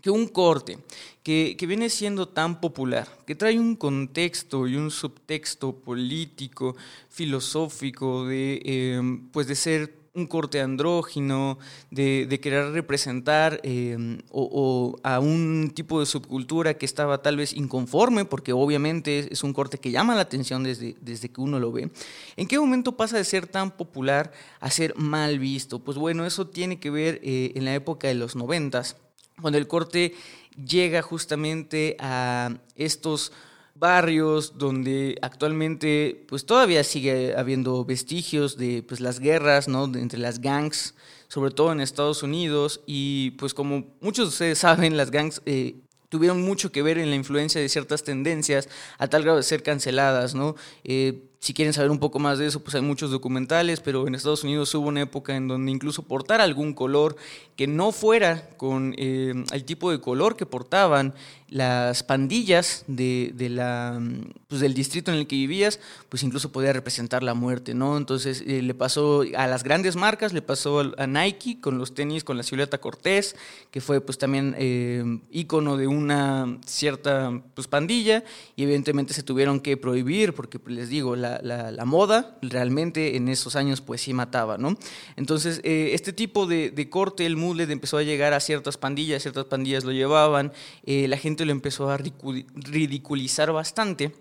que 0.00 0.10
un 0.10 0.28
corte 0.28 0.78
que, 1.22 1.56
que, 1.58 1.66
viene 1.66 1.90
siendo 1.90 2.26
tan 2.28 2.60
popular, 2.60 3.06
que 3.26 3.34
trae 3.34 3.58
un 3.58 3.76
contexto 3.76 4.66
y 4.66 4.76
un 4.76 4.90
subtexto 4.90 5.76
político, 5.76 6.76
filosófico, 7.10 8.24
de, 8.24 8.62
eh, 8.64 9.20
pues 9.30 9.46
de 9.46 9.54
ser 9.54 9.99
un 10.20 10.26
corte 10.26 10.60
andrógino, 10.60 11.58
de, 11.90 12.38
querer 12.40 12.72
representar 12.72 13.60
em, 13.62 14.18
o, 14.30 14.96
a 15.02 15.18
un 15.20 15.72
tipo 15.74 16.00
de 16.00 16.06
subcultura 16.06 16.74
que 16.74 16.86
estaba 16.86 17.22
tal 17.22 17.36
vez 17.36 17.52
inconforme, 17.52 18.24
porque 18.24 18.52
obviamente 18.52 19.28
es 19.32 19.42
un 19.42 19.52
corte 19.52 19.78
que 19.78 19.90
llama 19.90 20.14
la 20.14 20.22
atención 20.22 20.62
desde, 20.62 20.96
desde 21.00 21.30
que 21.30 21.40
uno 21.40 21.58
lo 21.58 21.72
ve. 21.72 21.90
¿En 22.36 22.46
qué 22.46 22.58
momento 22.58 22.96
pasa 22.96 23.16
de 23.16 23.24
ser 23.24 23.46
tan 23.46 23.70
popular 23.70 24.32
a 24.60 24.70
ser 24.70 24.94
mal 24.96 25.38
visto? 25.38 25.80
Pues 25.80 25.96
bueno, 25.96 26.24
eso 26.24 26.46
tiene 26.46 26.78
que 26.78 26.90
ver 26.90 27.20
eh, 27.22 27.52
en 27.54 27.64
la 27.64 27.74
época 27.74 28.08
de 28.08 28.14
los 28.14 28.36
noventas 28.36 28.96
cuando 29.40 29.58
el 29.58 29.66
corte 29.66 30.14
llega 30.56 31.02
justamente 31.02 31.96
a 31.98 32.54
estos 32.76 33.32
barrios 33.80 34.58
donde 34.58 35.18
actualmente 35.22 36.24
pues 36.28 36.44
todavía 36.44 36.84
sigue 36.84 37.34
habiendo 37.34 37.84
vestigios 37.84 38.56
de 38.58 38.84
pues 38.86 39.00
las 39.00 39.18
guerras 39.18 39.66
¿no? 39.66 39.84
entre 39.86 40.20
las 40.20 40.40
gangs 40.40 40.94
sobre 41.28 41.50
todo 41.50 41.72
en 41.72 41.80
Estados 41.80 42.22
Unidos 42.22 42.82
y 42.86 43.32
pues 43.32 43.54
como 43.54 43.86
muchos 44.00 44.26
de 44.26 44.28
ustedes 44.28 44.58
saben 44.58 44.98
las 44.98 45.10
gangs 45.10 45.40
eh, 45.46 45.76
tuvieron 46.10 46.42
mucho 46.42 46.70
que 46.70 46.82
ver 46.82 46.98
en 46.98 47.08
la 47.08 47.16
influencia 47.16 47.60
de 47.60 47.68
ciertas 47.70 48.02
tendencias 48.02 48.68
a 48.98 49.06
tal 49.06 49.22
grado 49.22 49.38
de 49.38 49.44
ser 49.44 49.62
canceladas, 49.62 50.34
¿no? 50.34 50.56
Eh, 50.84 51.22
si 51.38 51.54
quieren 51.54 51.72
saber 51.72 51.90
un 51.90 52.00
poco 52.00 52.18
más 52.18 52.38
de 52.38 52.46
eso, 52.46 52.60
pues 52.60 52.74
hay 52.74 52.82
muchos 52.82 53.10
documentales, 53.10 53.80
pero 53.80 54.06
en 54.06 54.14
Estados 54.14 54.44
Unidos 54.44 54.74
hubo 54.74 54.88
una 54.88 55.00
época 55.00 55.34
en 55.34 55.48
donde 55.48 55.72
incluso 55.72 56.02
portar 56.02 56.42
algún 56.42 56.74
color 56.74 57.16
que 57.56 57.66
no 57.66 57.92
fuera 57.92 58.50
con 58.58 58.94
eh, 58.98 59.32
el 59.50 59.64
tipo 59.64 59.90
de 59.90 60.00
color 60.00 60.36
que 60.36 60.44
portaban 60.44 61.14
las 61.50 62.04
pandillas 62.04 62.84
de, 62.86 63.34
la, 63.50 64.00
pues 64.46 64.60
del 64.60 64.72
distrito 64.72 65.10
en 65.10 65.18
el 65.18 65.26
que 65.26 65.34
vivías, 65.34 65.80
pues 66.08 66.22
incluso 66.22 66.52
podía 66.52 66.72
representar 66.72 67.24
la 67.24 67.34
muerte, 67.34 67.74
¿no? 67.74 67.96
Entonces 67.96 68.44
eh, 68.46 68.62
le 68.62 68.72
pasó 68.72 69.24
a 69.36 69.48
las 69.48 69.64
grandes 69.64 69.96
marcas, 69.96 70.32
le 70.32 70.42
pasó 70.42 70.92
a 70.96 71.06
Nike 71.08 71.60
con 71.60 71.76
los 71.76 71.92
tenis, 71.92 72.22
con 72.22 72.36
la 72.36 72.44
silueta 72.44 72.78
Cortés, 72.78 73.34
que 73.72 73.80
fue 73.80 74.00
pues 74.00 74.16
también 74.16 74.54
eh, 74.58 75.02
ícono 75.32 75.76
de 75.76 75.88
una 75.88 76.58
cierta 76.64 77.42
pues, 77.54 77.66
pandilla, 77.66 78.22
y 78.54 78.62
evidentemente 78.62 79.12
se 79.12 79.24
tuvieron 79.24 79.58
que 79.58 79.76
prohibir, 79.76 80.34
porque 80.34 80.60
pues, 80.60 80.76
les 80.76 80.88
digo, 80.88 81.16
la, 81.16 81.40
la, 81.42 81.84
moda 81.84 82.38
realmente 82.42 83.16
en 83.16 83.28
esos 83.28 83.56
años 83.56 83.80
pues 83.80 84.02
sí 84.02 84.12
mataba, 84.12 84.56
¿no? 84.56 84.76
Entonces 85.16 85.60
eh, 85.64 85.90
este 85.94 86.12
tipo 86.12 86.46
de, 86.46 86.70
de 86.70 86.88
corte, 86.88 87.26
el 87.26 87.36
mullet, 87.36 87.68
empezó 87.70 87.96
a 87.96 88.04
llegar 88.04 88.34
a 88.34 88.38
ciertas 88.38 88.76
pandillas, 88.76 89.22
ciertas 89.22 89.46
pandillas 89.46 89.82
lo 89.82 89.90
llevaban, 89.90 90.52
la 90.84 91.16
gente 91.16 91.39
lo 91.44 91.52
empezó 91.52 91.90
a 91.90 91.98
ridiculizar 91.98 93.52
bastante. 93.52 94.12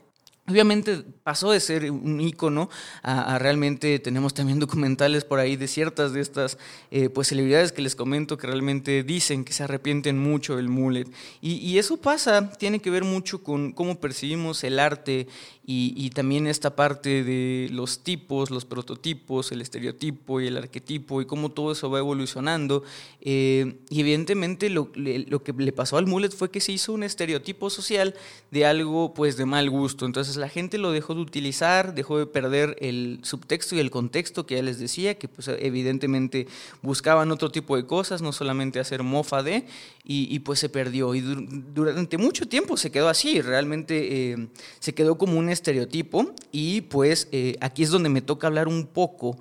Obviamente 0.50 1.04
pasó 1.24 1.52
de 1.52 1.60
ser 1.60 1.92
un 1.92 2.20
ícono 2.20 2.70
a, 3.04 3.38
realmente 3.38 4.00
tenemos 4.00 4.34
también 4.34 4.58
documentales 4.58 5.24
por 5.24 5.38
ahí 5.38 5.56
de 5.56 5.68
ciertas 5.68 6.12
de 6.12 6.22
estas 6.22 6.58
eh, 6.90 7.10
pues 7.10 7.28
celebridades 7.28 7.72
que 7.72 7.84
les 7.84 7.96
comento 7.96 8.38
que 8.38 8.48
realmente 8.48 9.04
dicen 9.04 9.46
que 9.46 9.54
se 9.54 9.64
arrepienten 9.64 10.18
mucho 10.18 10.56
del 10.56 10.68
mullet. 10.68 11.08
Y, 11.40 11.58
y, 11.58 11.78
eso 11.78 11.98
pasa, 11.98 12.52
tiene 12.54 12.80
que 12.80 12.90
ver 12.90 13.04
mucho 13.04 13.44
con 13.44 13.74
cómo 13.74 14.00
percibimos 14.00 14.64
el 14.64 14.80
arte 14.80 15.28
y, 15.72 16.10
también 16.10 16.48
esta 16.48 16.76
parte 16.76 17.24
de 17.24 17.70
los 17.72 18.00
tipos, 18.00 18.50
los 18.50 18.66
prototipos, 18.66 19.52
el 19.52 19.62
estereotipo 19.62 20.42
y 20.42 20.48
el 20.48 20.58
arquetipo 20.58 21.22
y 21.22 21.26
cómo 21.26 21.52
todo 21.52 21.74
eso 21.74 21.92
va 21.92 22.00
evolucionando. 22.00 22.84
Eh, 23.22 23.76
y 23.88 24.00
evidentemente 24.00 24.72
lo, 24.72 24.90
lo, 24.96 25.44
que 25.44 25.54
le 25.54 25.72
pasó 25.72 25.98
al 25.98 26.08
mullet 26.08 26.32
fue 26.32 26.50
que 26.50 26.60
se 26.60 26.72
hizo 26.72 26.92
un 26.92 27.04
estereotipo 27.04 27.70
social 27.70 28.16
de 28.50 28.66
algo 28.66 29.14
pues 29.14 29.38
de 29.38 29.46
mal 29.46 29.70
gusto. 29.70 30.08
Entonces 30.08 30.38
la 30.38 30.50
gente 30.50 30.80
lo 30.80 30.92
dejó 30.92 31.14
de 31.14 31.22
utilizar, 31.22 31.94
dejó 31.94 32.18
de 32.18 32.26
perder 32.26 32.76
el 32.80 33.20
subtexto 33.22 33.76
y 33.76 33.80
el 33.80 33.92
contexto 33.92 34.48
que 34.48 34.56
ya 34.56 34.64
les 34.64 34.80
decía, 34.80 35.20
que 35.20 35.28
pues 35.28 35.50
evidentemente 35.50 36.48
buscaban 36.82 37.30
otro 37.30 37.52
tipo 37.52 37.76
de 37.76 37.86
cosas, 37.86 38.24
no 38.24 38.32
solamente 38.32 38.80
hacer 38.80 39.04
mofa 39.04 39.44
de, 39.44 39.68
y, 40.04 40.40
pues 40.40 40.58
se 40.58 40.70
perdió. 40.70 41.14
Y 41.14 41.22
durante 41.22 42.18
mucho 42.18 42.48
tiempo 42.48 42.76
se 42.78 42.90
quedó 42.90 43.10
así, 43.10 43.42
realmente 43.42 44.32
eh, 44.32 44.48
se 44.80 44.96
quedó 44.96 45.20
como 45.20 45.38
un 45.38 45.50
estereotipo 45.60 46.34
y 46.52 46.82
pues 46.82 47.28
eh, 47.32 47.56
aquí 47.62 47.84
es 47.84 47.90
donde 47.92 48.10
me 48.10 48.22
toca 48.22 48.48
hablar 48.48 48.68
un 48.68 48.88
poco 48.88 49.38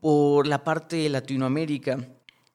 por 0.00 0.46
la 0.46 0.64
parte 0.64 0.96
de 0.96 1.08
Latinoamérica. 1.08 2.08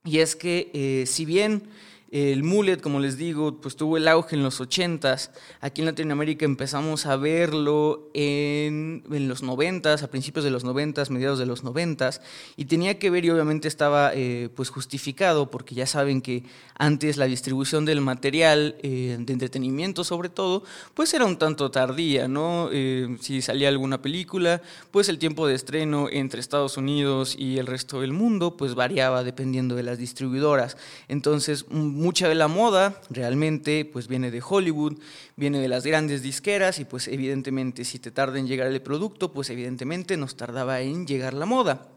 Y 0.05 0.19
es 0.19 0.35
que 0.35 0.69
eh, 0.73 1.05
si 1.05 1.25
bien 1.25 1.63
el 2.09 2.43
mullet, 2.43 2.77
como 2.77 3.01
les 3.01 3.17
digo, 3.17 3.59
pues 3.59 3.75
tuvo 3.75 3.97
el 3.97 4.07
auge 4.07 4.35
en 4.35 4.43
los 4.43 4.61
80s. 4.61 5.29
Aquí 5.59 5.81
en 5.81 5.87
Latinoamérica 5.87 6.45
empezamos 6.45 7.05
a 7.05 7.17
verlo 7.17 8.09
en, 8.13 9.03
los 9.09 9.43
90s, 9.43 10.03
a 10.03 10.07
principios 10.07 10.45
de 10.45 10.51
los 10.51 10.63
90s, 10.63 11.09
mediados 11.09 11.37
de 11.37 11.45
los 11.45 11.65
90s. 11.65 12.21
Y 12.55 12.65
tenía 12.65 12.97
que 12.97 13.09
ver, 13.09 13.25
y 13.25 13.29
obviamente 13.29 13.67
estaba 13.67 14.11
eh, 14.13 14.49
pues 14.55 14.69
justificado, 14.69 15.51
porque 15.51 15.75
ya 15.75 15.85
saben 15.85 16.21
que 16.21 16.43
antes 16.75 17.17
la 17.17 17.25
distribución 17.25 17.83
del 17.83 17.99
material 17.99 18.75
eh, 18.83 19.17
de 19.19 19.33
entretenimiento, 19.33 20.05
sobre 20.05 20.29
todo, 20.29 20.63
pues 20.93 21.13
era 21.13 21.25
un 21.25 21.37
tanto 21.37 21.71
tardía, 21.71 22.29
¿no? 22.29 22.69
Eh, 22.71 23.17
si 23.19 23.41
salía 23.41 23.67
alguna 23.67 24.01
película, 24.01 24.61
pues 24.91 25.09
el 25.09 25.19
tiempo 25.19 25.45
de 25.45 25.55
estreno 25.55 26.07
entre 26.09 26.39
Estados 26.39 26.77
Unidos 26.77 27.35
y 27.37 27.57
el 27.57 27.67
resto 27.67 27.99
del 27.99 28.13
mundo, 28.13 28.55
pues 28.55 28.75
variaba 28.75 29.25
dependiendo 29.25 29.75
de 29.75 29.83
las 29.83 29.97
distribuidoras. 29.97 30.77
Entonces, 31.09 31.65
mucha 31.97 32.29
de 32.29 32.35
la 32.35 32.47
moda 32.47 33.01
realmente 33.09 33.83
pues 33.83 34.07
viene 34.07 34.31
de 34.31 34.41
Hollywood, 34.47 34.99
viene 35.35 35.59
de 35.59 35.67
las 35.67 35.85
grandes 35.85 36.21
disqueras 36.21 36.79
y 36.79 36.85
pues 36.85 37.07
evidentemente 37.07 37.83
si 37.83 37.99
te 37.99 38.11
tarda 38.11 38.39
en 38.39 38.47
llegar 38.47 38.67
el 38.67 38.81
producto, 38.81 39.33
pues 39.33 39.49
evidentemente 39.49 40.15
nos 40.15 40.37
tardaba 40.37 40.79
en 40.81 41.05
llegar 41.05 41.33
la 41.33 41.45
moda. 41.45 41.89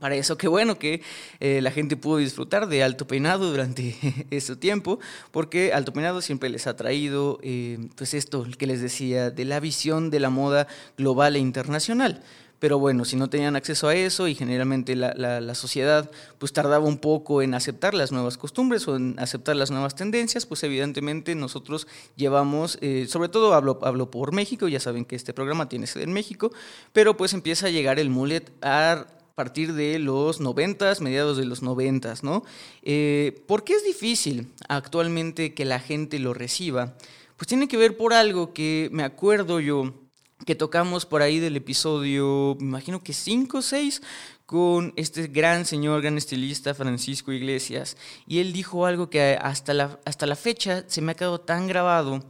Para 0.00 0.16
eso, 0.16 0.38
qué 0.38 0.48
bueno 0.48 0.78
que 0.78 1.02
eh, 1.38 1.60
la 1.60 1.70
gente 1.70 1.96
pudo 1.96 2.16
disfrutar 2.16 2.66
de 2.66 2.82
Alto 2.82 3.06
Peinado 3.06 3.50
durante 3.50 3.94
ese 4.30 4.56
tiempo, 4.56 4.98
porque 5.30 5.72
Alto 5.72 5.92
Peinado 5.92 6.22
siempre 6.22 6.48
les 6.48 6.66
ha 6.66 6.76
traído, 6.76 7.38
eh, 7.42 7.78
pues 7.94 8.14
esto 8.14 8.46
que 8.58 8.66
les 8.66 8.80
decía, 8.80 9.30
de 9.30 9.44
la 9.44 9.60
visión 9.60 10.10
de 10.10 10.18
la 10.18 10.30
moda 10.30 10.66
global 10.96 11.36
e 11.36 11.40
internacional. 11.40 12.22
Pero 12.62 12.78
bueno, 12.78 13.04
si 13.04 13.16
no 13.16 13.28
tenían 13.28 13.56
acceso 13.56 13.88
a 13.88 13.96
eso 13.96 14.28
y 14.28 14.36
generalmente 14.36 14.94
la, 14.94 15.14
la, 15.16 15.54
sociedad 15.56 16.08
pues 16.38 16.52
tardaba 16.52 16.86
un 16.86 16.98
poco 16.98 17.42
en 17.42 17.54
aceptar 17.54 17.92
las 17.92 18.12
nuevas 18.12 18.38
costumbres 18.38 18.86
o 18.86 18.94
en 18.94 19.18
aceptar 19.18 19.56
las 19.56 19.72
nuevas 19.72 19.96
tendencias, 19.96 20.46
pues 20.46 20.62
evidentemente 20.62 21.34
nosotros 21.34 21.88
llevamos, 22.14 22.78
eh, 22.80 23.06
sobre 23.08 23.28
todo 23.30 23.54
hablo, 23.54 23.80
hablo 23.82 24.12
por 24.12 24.30
México, 24.32 24.68
ya 24.68 24.78
saben 24.78 25.04
que 25.04 25.16
este 25.16 25.34
programa 25.34 25.68
tiene 25.68 25.88
sede 25.88 26.04
en 26.04 26.12
México, 26.12 26.52
pero 26.92 27.16
pues 27.16 27.32
empieza 27.32 27.66
a 27.66 27.70
llegar 27.70 27.98
el 27.98 28.10
mullet 28.10 28.52
a 28.62 29.08
partir 29.34 29.72
de 29.72 29.98
los 29.98 30.40
noventas, 30.40 31.00
mediados 31.00 31.38
de 31.38 31.46
los 31.46 31.62
noventas, 31.62 32.22
¿no? 32.22 32.44
Eh, 32.84 33.42
¿Por 33.48 33.64
qué 33.64 33.72
es 33.72 33.84
difícil 33.84 34.52
actualmente 34.68 35.52
que 35.52 35.64
la 35.64 35.80
gente 35.80 36.20
lo 36.20 36.32
reciba? 36.32 36.94
Pues 37.36 37.48
tiene 37.48 37.66
que 37.66 37.76
ver 37.76 37.96
por 37.96 38.14
algo 38.14 38.52
que 38.52 38.88
me 38.92 39.02
acuerdo 39.02 39.58
yo 39.58 39.94
que 40.44 40.54
tocamos 40.54 41.06
por 41.06 41.22
ahí 41.22 41.38
del 41.38 41.56
episodio, 41.56 42.56
me 42.58 42.66
imagino 42.66 43.02
que 43.02 43.12
5 43.12 43.58
o 43.58 43.62
6, 43.62 44.02
con 44.46 44.92
este 44.96 45.28
gran 45.28 45.64
señor, 45.64 46.02
gran 46.02 46.18
estilista 46.18 46.74
Francisco 46.74 47.32
Iglesias. 47.32 47.96
Y 48.26 48.40
él 48.40 48.52
dijo 48.52 48.86
algo 48.86 49.08
que 49.08 49.38
hasta 49.40 49.72
la, 49.72 49.98
hasta 50.04 50.26
la 50.26 50.36
fecha 50.36 50.84
se 50.86 51.00
me 51.00 51.12
ha 51.12 51.14
quedado 51.14 51.40
tan 51.40 51.66
grabado, 51.66 52.22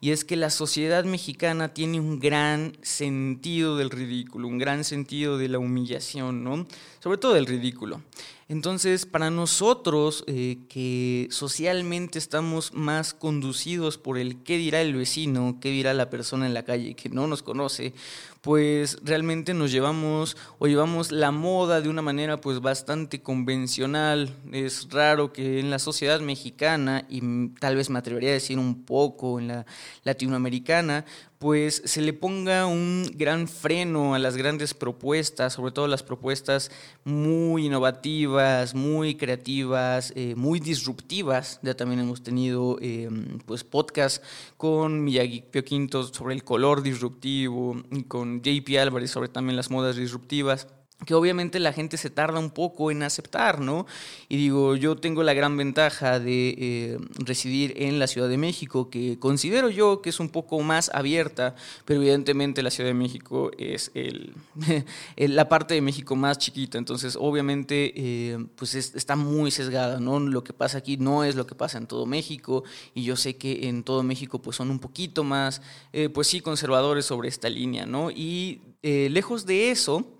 y 0.00 0.12
es 0.12 0.24
que 0.24 0.36
la 0.36 0.50
sociedad 0.50 1.04
mexicana 1.04 1.74
tiene 1.74 1.98
un 1.98 2.20
gran 2.20 2.76
sentido 2.82 3.76
del 3.76 3.90
ridículo, 3.90 4.46
un 4.46 4.58
gran 4.58 4.84
sentido 4.84 5.38
de 5.38 5.48
la 5.48 5.58
humillación, 5.58 6.44
¿no? 6.44 6.66
Sobre 7.00 7.18
todo 7.18 7.34
del 7.34 7.46
ridículo. 7.46 8.02
Entonces, 8.50 9.04
para 9.04 9.30
nosotros 9.30 10.24
eh, 10.26 10.56
que 10.70 11.28
socialmente 11.30 12.18
estamos 12.18 12.72
más 12.72 13.12
conducidos 13.12 13.98
por 13.98 14.16
el 14.16 14.42
qué 14.42 14.56
dirá 14.56 14.80
el 14.80 14.94
vecino, 14.94 15.58
qué 15.60 15.68
dirá 15.68 15.92
la 15.92 16.08
persona 16.08 16.46
en 16.46 16.54
la 16.54 16.64
calle 16.64 16.94
que 16.94 17.10
no 17.10 17.26
nos 17.26 17.42
conoce, 17.42 17.92
pues 18.40 18.96
realmente 19.02 19.52
nos 19.52 19.70
llevamos 19.70 20.38
o 20.58 20.66
llevamos 20.66 21.12
la 21.12 21.30
moda 21.30 21.82
de 21.82 21.90
una 21.90 22.00
manera 22.00 22.40
pues 22.40 22.60
bastante 22.60 23.20
convencional. 23.20 24.34
Es 24.50 24.88
raro 24.90 25.30
que 25.30 25.60
en 25.60 25.68
la 25.68 25.78
sociedad 25.78 26.20
mexicana 26.20 27.04
y 27.10 27.48
tal 27.60 27.76
vez 27.76 27.90
me 27.90 27.98
atrevería 27.98 28.30
a 28.30 28.32
decir 28.32 28.58
un 28.58 28.86
poco 28.86 29.38
en 29.38 29.48
la 29.48 29.66
latinoamericana, 30.04 31.04
pues 31.38 31.82
se 31.84 32.02
le 32.02 32.12
ponga 32.12 32.66
un 32.66 33.10
gran 33.14 33.46
freno 33.46 34.14
a 34.14 34.18
las 34.18 34.36
grandes 34.36 34.74
propuestas, 34.74 35.52
sobre 35.52 35.72
todo 35.72 35.86
las 35.86 36.02
propuestas 36.02 36.70
muy 37.04 37.66
innovativas, 37.66 38.74
muy 38.74 39.14
creativas, 39.14 40.12
eh, 40.16 40.34
muy 40.34 40.58
disruptivas. 40.58 41.60
Ya 41.62 41.74
también 41.74 42.00
hemos 42.00 42.22
tenido 42.22 42.78
eh, 42.80 43.08
pues 43.46 43.62
podcast 43.62 44.22
con 44.56 45.04
Miyagi 45.04 45.42
Pio 45.42 45.64
Quinto 45.64 46.02
sobre 46.02 46.34
el 46.34 46.42
color 46.42 46.82
disruptivo, 46.82 47.76
y 47.92 48.02
con 48.04 48.42
JP 48.42 48.78
Álvarez 48.80 49.10
sobre 49.10 49.28
también 49.28 49.56
las 49.56 49.70
modas 49.70 49.96
disruptivas 49.96 50.66
que 51.06 51.14
obviamente 51.14 51.60
la 51.60 51.72
gente 51.72 51.96
se 51.96 52.10
tarda 52.10 52.40
un 52.40 52.50
poco 52.50 52.90
en 52.90 53.04
aceptar, 53.04 53.60
¿no? 53.60 53.86
Y 54.28 54.36
digo, 54.36 54.74
yo 54.74 54.96
tengo 54.96 55.22
la 55.22 55.32
gran 55.32 55.56
ventaja 55.56 56.18
de 56.18 56.56
eh, 56.58 56.98
residir 57.18 57.72
en 57.76 58.00
la 58.00 58.08
Ciudad 58.08 58.28
de 58.28 58.36
México, 58.36 58.90
que 58.90 59.16
considero 59.18 59.70
yo 59.70 60.02
que 60.02 60.10
es 60.10 60.18
un 60.18 60.28
poco 60.28 60.60
más 60.60 60.90
abierta, 60.92 61.54
pero 61.84 62.00
evidentemente 62.00 62.64
la 62.64 62.70
Ciudad 62.70 62.90
de 62.90 62.94
México 62.94 63.52
es 63.58 63.92
el, 63.94 64.34
la 65.16 65.48
parte 65.48 65.74
de 65.74 65.82
México 65.82 66.16
más 66.16 66.38
chiquita, 66.38 66.78
entonces 66.78 67.16
obviamente 67.18 67.92
eh, 67.94 68.46
pues 68.56 68.74
está 68.74 69.14
muy 69.14 69.52
sesgada, 69.52 70.00
¿no? 70.00 70.18
Lo 70.18 70.42
que 70.42 70.52
pasa 70.52 70.78
aquí 70.78 70.96
no 70.96 71.22
es 71.22 71.36
lo 71.36 71.46
que 71.46 71.54
pasa 71.54 71.78
en 71.78 71.86
todo 71.86 72.06
México, 72.06 72.64
y 72.92 73.04
yo 73.04 73.14
sé 73.14 73.36
que 73.36 73.68
en 73.68 73.84
todo 73.84 74.02
México 74.02 74.42
pues 74.42 74.56
son 74.56 74.68
un 74.68 74.80
poquito 74.80 75.22
más, 75.22 75.62
eh, 75.92 76.08
pues 76.08 76.26
sí, 76.26 76.40
conservadores 76.40 77.04
sobre 77.04 77.28
esta 77.28 77.48
línea, 77.48 77.86
¿no? 77.86 78.10
Y 78.10 78.62
lejos 78.82 79.44
de 79.44 79.70
eso, 79.70 80.16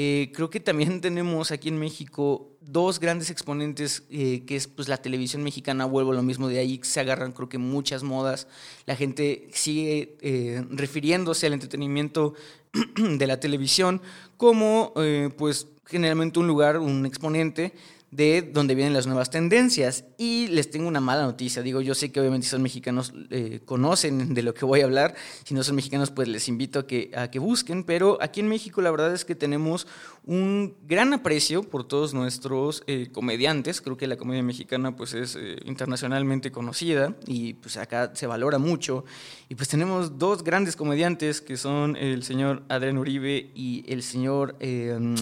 eh, 0.00 0.30
creo 0.32 0.48
que 0.48 0.60
también 0.60 1.00
tenemos 1.00 1.50
aquí 1.50 1.68
en 1.68 1.76
México 1.76 2.56
dos 2.60 3.00
grandes 3.00 3.30
exponentes, 3.30 4.04
eh, 4.10 4.44
que 4.46 4.54
es 4.54 4.68
pues 4.68 4.86
la 4.86 4.98
televisión 4.98 5.42
mexicana, 5.42 5.86
vuelvo 5.86 6.12
a 6.12 6.14
lo 6.14 6.22
mismo, 6.22 6.46
de 6.46 6.60
ahí 6.60 6.78
se 6.84 7.00
agarran 7.00 7.32
creo 7.32 7.48
que 7.48 7.58
muchas 7.58 8.04
modas, 8.04 8.46
la 8.86 8.94
gente 8.94 9.48
sigue 9.52 10.16
eh, 10.20 10.64
refiriéndose 10.70 11.48
al 11.48 11.54
entretenimiento 11.54 12.34
de 12.96 13.26
la 13.26 13.40
televisión 13.40 14.00
como 14.36 14.92
pues 15.36 15.66
generalmente 15.84 16.38
un 16.38 16.46
lugar, 16.46 16.78
un 16.78 17.04
exponente 17.04 17.72
de 18.10 18.42
donde 18.42 18.74
vienen 18.74 18.94
las 18.94 19.06
nuevas 19.06 19.30
tendencias. 19.30 20.04
Y 20.16 20.48
les 20.48 20.70
tengo 20.70 20.88
una 20.88 21.00
mala 21.00 21.22
noticia. 21.22 21.62
Digo, 21.62 21.80
yo 21.80 21.94
sé 21.94 22.10
que 22.10 22.20
obviamente 22.20 22.46
son 22.46 22.62
mexicanos 22.62 23.12
eh, 23.30 23.60
conocen 23.64 24.34
de 24.34 24.42
lo 24.42 24.54
que 24.54 24.64
voy 24.64 24.80
a 24.80 24.84
hablar. 24.84 25.14
Si 25.44 25.54
no 25.54 25.62
son 25.62 25.76
mexicanos, 25.76 26.10
pues 26.10 26.28
les 26.28 26.48
invito 26.48 26.80
a 26.80 26.86
que, 26.86 27.10
a 27.14 27.30
que 27.30 27.38
busquen. 27.38 27.84
Pero 27.84 28.18
aquí 28.20 28.40
en 28.40 28.48
México 28.48 28.80
la 28.80 28.90
verdad 28.90 29.12
es 29.12 29.24
que 29.24 29.34
tenemos 29.34 29.86
un 30.24 30.74
gran 30.86 31.12
aprecio 31.12 31.62
por 31.62 31.84
todos 31.84 32.14
nuestros 32.14 32.82
eh, 32.86 33.08
comediantes. 33.12 33.80
Creo 33.80 33.96
que 33.96 34.06
la 34.06 34.16
comedia 34.16 34.42
mexicana 34.42 34.96
pues 34.96 35.14
es 35.14 35.36
eh, 35.36 35.56
internacionalmente 35.64 36.50
conocida 36.50 37.14
y 37.26 37.54
pues 37.54 37.76
acá 37.76 38.12
se 38.14 38.26
valora 38.26 38.58
mucho. 38.58 39.04
Y 39.48 39.54
pues 39.54 39.68
tenemos 39.68 40.18
dos 40.18 40.44
grandes 40.44 40.76
comediantes 40.76 41.40
que 41.40 41.56
son 41.56 41.96
el 41.96 42.22
señor 42.22 42.62
Adrián 42.68 42.98
Uribe 42.98 43.50
y 43.54 43.84
el 43.88 44.02
señor 44.02 44.56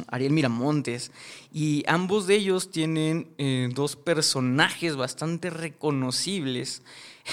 Ariel 0.08 0.32
Miramontes. 0.32 1.10
Y 1.58 1.84
ambos 1.86 2.26
de 2.26 2.34
ellos 2.34 2.70
tienen 2.70 3.28
eh, 3.38 3.70
dos 3.72 3.96
personajes 3.96 4.94
bastante 4.94 5.48
reconocibles, 5.48 6.82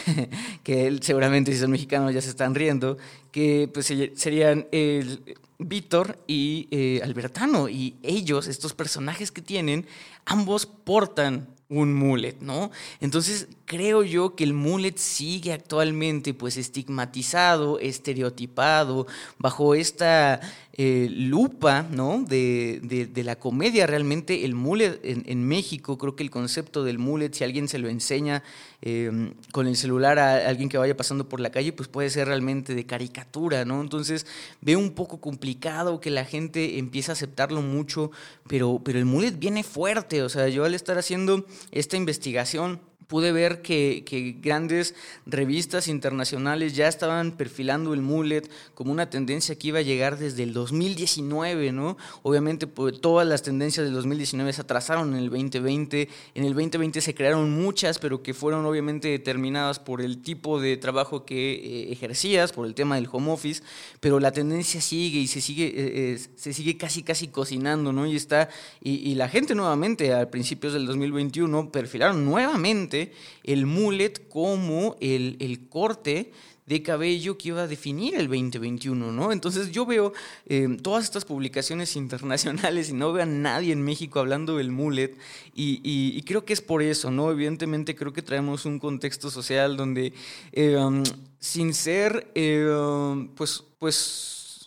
que 0.64 0.98
seguramente 1.02 1.52
si 1.52 1.60
son 1.60 1.72
mexicanos 1.72 2.14
ya 2.14 2.22
se 2.22 2.30
están 2.30 2.56
riendo, 2.56 2.98
que 3.34 3.70
pues 3.74 3.94
serían 4.16 4.66
el 4.72 5.36
Víctor 5.60 6.20
y 6.26 6.70
eh, 6.72 7.02
Albertano. 7.04 7.68
Y 7.68 7.98
ellos, 8.02 8.48
estos 8.48 8.74
personajes 8.74 9.30
que 9.30 9.42
tienen, 9.42 9.88
ambos 10.24 10.68
portan 10.68 11.50
un 11.68 11.94
mullet, 11.94 12.38
¿no? 12.40 12.72
Entonces 13.02 13.50
creo 13.66 14.04
yo 14.04 14.36
que 14.36 14.44
el 14.44 14.54
mullet 14.54 14.98
sigue 14.98 15.54
actualmente 15.54 16.34
pues 16.34 16.58
estigmatizado, 16.58 17.80
estereotipado, 17.80 19.08
bajo 19.38 19.76
esta 19.76 20.42
eh, 20.76 21.08
lupa, 21.12 21.86
¿no? 21.92 22.24
De, 22.28 22.80
de, 22.82 23.24
la 23.24 23.36
comedia. 23.38 23.86
Realmente 23.86 24.44
el 24.44 24.56
mullet 24.56 25.00
en, 25.04 25.48
México, 25.48 25.98
creo 25.98 26.16
que 26.16 26.24
el 26.24 26.32
concepto 26.32 26.84
del 26.84 26.98
mullet, 26.98 27.34
si 27.34 27.44
alguien 27.44 27.68
se 27.68 27.78
lo 27.78 27.90
enseña 27.90 28.44
em, 28.82 29.34
con 29.52 29.68
el 29.68 29.76
celular 29.78 30.18
a 30.18 30.48
alguien 30.50 30.70
que 30.70 30.78
vaya 30.78 30.98
pasando 30.98 31.30
por 31.30 31.40
la 31.40 31.52
calle, 31.52 31.74
pues 31.74 31.88
puede 31.88 32.10
ser 32.10 32.28
realmente 32.28 32.74
de 32.74 32.86
caricatura, 32.86 33.66
¿no? 33.66 33.82
Entonces 33.82 34.26
veo 34.62 34.80
un 34.80 34.92
poco 34.92 35.22
complicado 35.22 36.02
que 36.02 36.10
la 36.10 36.26
gente 36.26 36.80
empiece 36.80 37.12
a 37.12 37.14
aceptarlo 37.14 37.62
mucho, 37.62 38.12
pero, 38.48 38.82
pero 38.84 38.98
el 39.00 39.06
mullet 39.06 39.38
viene 39.38 39.64
fuerte, 39.64 40.24
o 40.24 40.30
sea, 40.30 40.50
yo 40.50 40.66
al 40.66 40.74
estar 40.74 40.98
haciendo 40.98 41.46
esta 41.72 41.98
investigación, 41.98 42.80
pude 43.14 43.32
ver 43.32 43.62
que, 43.62 44.38
grandes 44.42 44.96
revistas 45.28 45.88
internacionales 45.88 46.74
ya 46.74 46.88
estaban 46.88 47.34
perfilando 47.34 47.94
el 47.94 48.02
mullet 48.02 48.50
como 48.74 48.92
una 48.92 49.12
tendencia 49.12 49.56
que 49.56 49.68
iba 49.68 49.78
a 49.78 49.84
llegar 49.84 50.18
desde 50.18 50.42
el 50.42 50.52
2019, 50.52 51.72
¿no? 51.74 51.96
Obviamente 52.24 52.66
pues, 52.66 53.00
todas 53.02 53.28
las 53.28 53.44
tendencias 53.44 53.86
del 53.86 53.94
2019 53.94 54.52
se 54.52 54.62
atrasaron 54.62 55.14
en 55.14 55.20
el 55.20 55.30
2020, 55.30 56.10
en 56.34 56.44
el 56.44 56.56
2020 56.56 57.02
se 57.02 57.14
crearon 57.14 57.52
muchas, 57.52 58.00
pero 58.00 58.24
que 58.24 58.34
fueron 58.34 58.66
obviamente 58.66 59.10
determinadas 59.10 59.78
por 59.78 60.02
el 60.02 60.24
tipo 60.24 60.60
de 60.60 60.76
trabajo 60.78 61.24
que 61.24 61.54
eh, 61.54 61.92
ejercías, 61.92 62.52
por 62.52 62.66
el 62.66 62.74
tema 62.74 62.96
del 62.96 63.08
home 63.12 63.32
office, 63.32 63.62
pero 64.00 64.20
la 64.20 64.32
tendencia 64.32 64.82
sigue 64.82 65.20
y 65.20 65.28
se 65.28 65.40
sigue, 65.40 65.68
eh, 65.68 66.14
eh, 66.16 66.20
se 66.36 66.52
sigue 66.52 66.78
casi 66.78 67.04
casi 67.04 67.28
cocinando, 67.28 67.94
¿no? 67.94 68.08
Y 68.08 68.16
está, 68.16 68.50
y, 68.82 69.08
y 69.08 69.14
la 69.14 69.30
gente 69.30 69.54
nuevamente 69.54 70.16
a 70.16 70.32
principios 70.32 70.74
del 70.74 70.88
2021 70.88 71.72
perfilaron 71.72 72.26
nuevamente 72.26 73.03
el 73.44 73.66
mullet 73.66 74.28
como 74.30 74.96
el, 75.00 75.68
corte 75.70 76.32
de 76.66 76.82
cabello 76.82 77.38
que 77.38 77.50
iba 77.50 77.64
a 77.64 77.68
definir 77.68 78.16
el 78.16 78.28
2021, 78.28 79.12
¿no? 79.12 79.32
Entonces 79.32 79.72
yo 79.72 79.86
veo 79.86 80.14
eh, 80.46 80.78
todas 80.82 81.04
estas 81.04 81.26
publicaciones 81.26 81.96
internacionales 81.98 82.90
y 82.90 82.94
no 82.94 83.12
veo 83.12 83.24
a 83.24 83.26
nadie 83.26 83.74
en 83.74 83.84
México 83.84 84.20
hablando 84.20 84.58
del 84.58 84.72
mullet 84.72 85.18
y, 85.54 86.22
creo 86.24 86.46
que 86.46 86.54
es 86.54 86.62
por 86.62 86.82
eso, 86.82 87.12
¿no? 87.12 87.32
Evidentemente 87.32 87.96
creo 87.96 88.14
que 88.14 88.22
traemos 88.22 88.66
un 88.66 88.80
contexto 88.80 89.30
social 89.30 89.76
donde 89.76 90.14
eh, 90.54 90.78
um, 90.78 91.04
sin 91.40 91.74
ser, 91.74 92.32
eh, 92.36 92.66
um, 92.66 93.28
pues, 93.36 93.64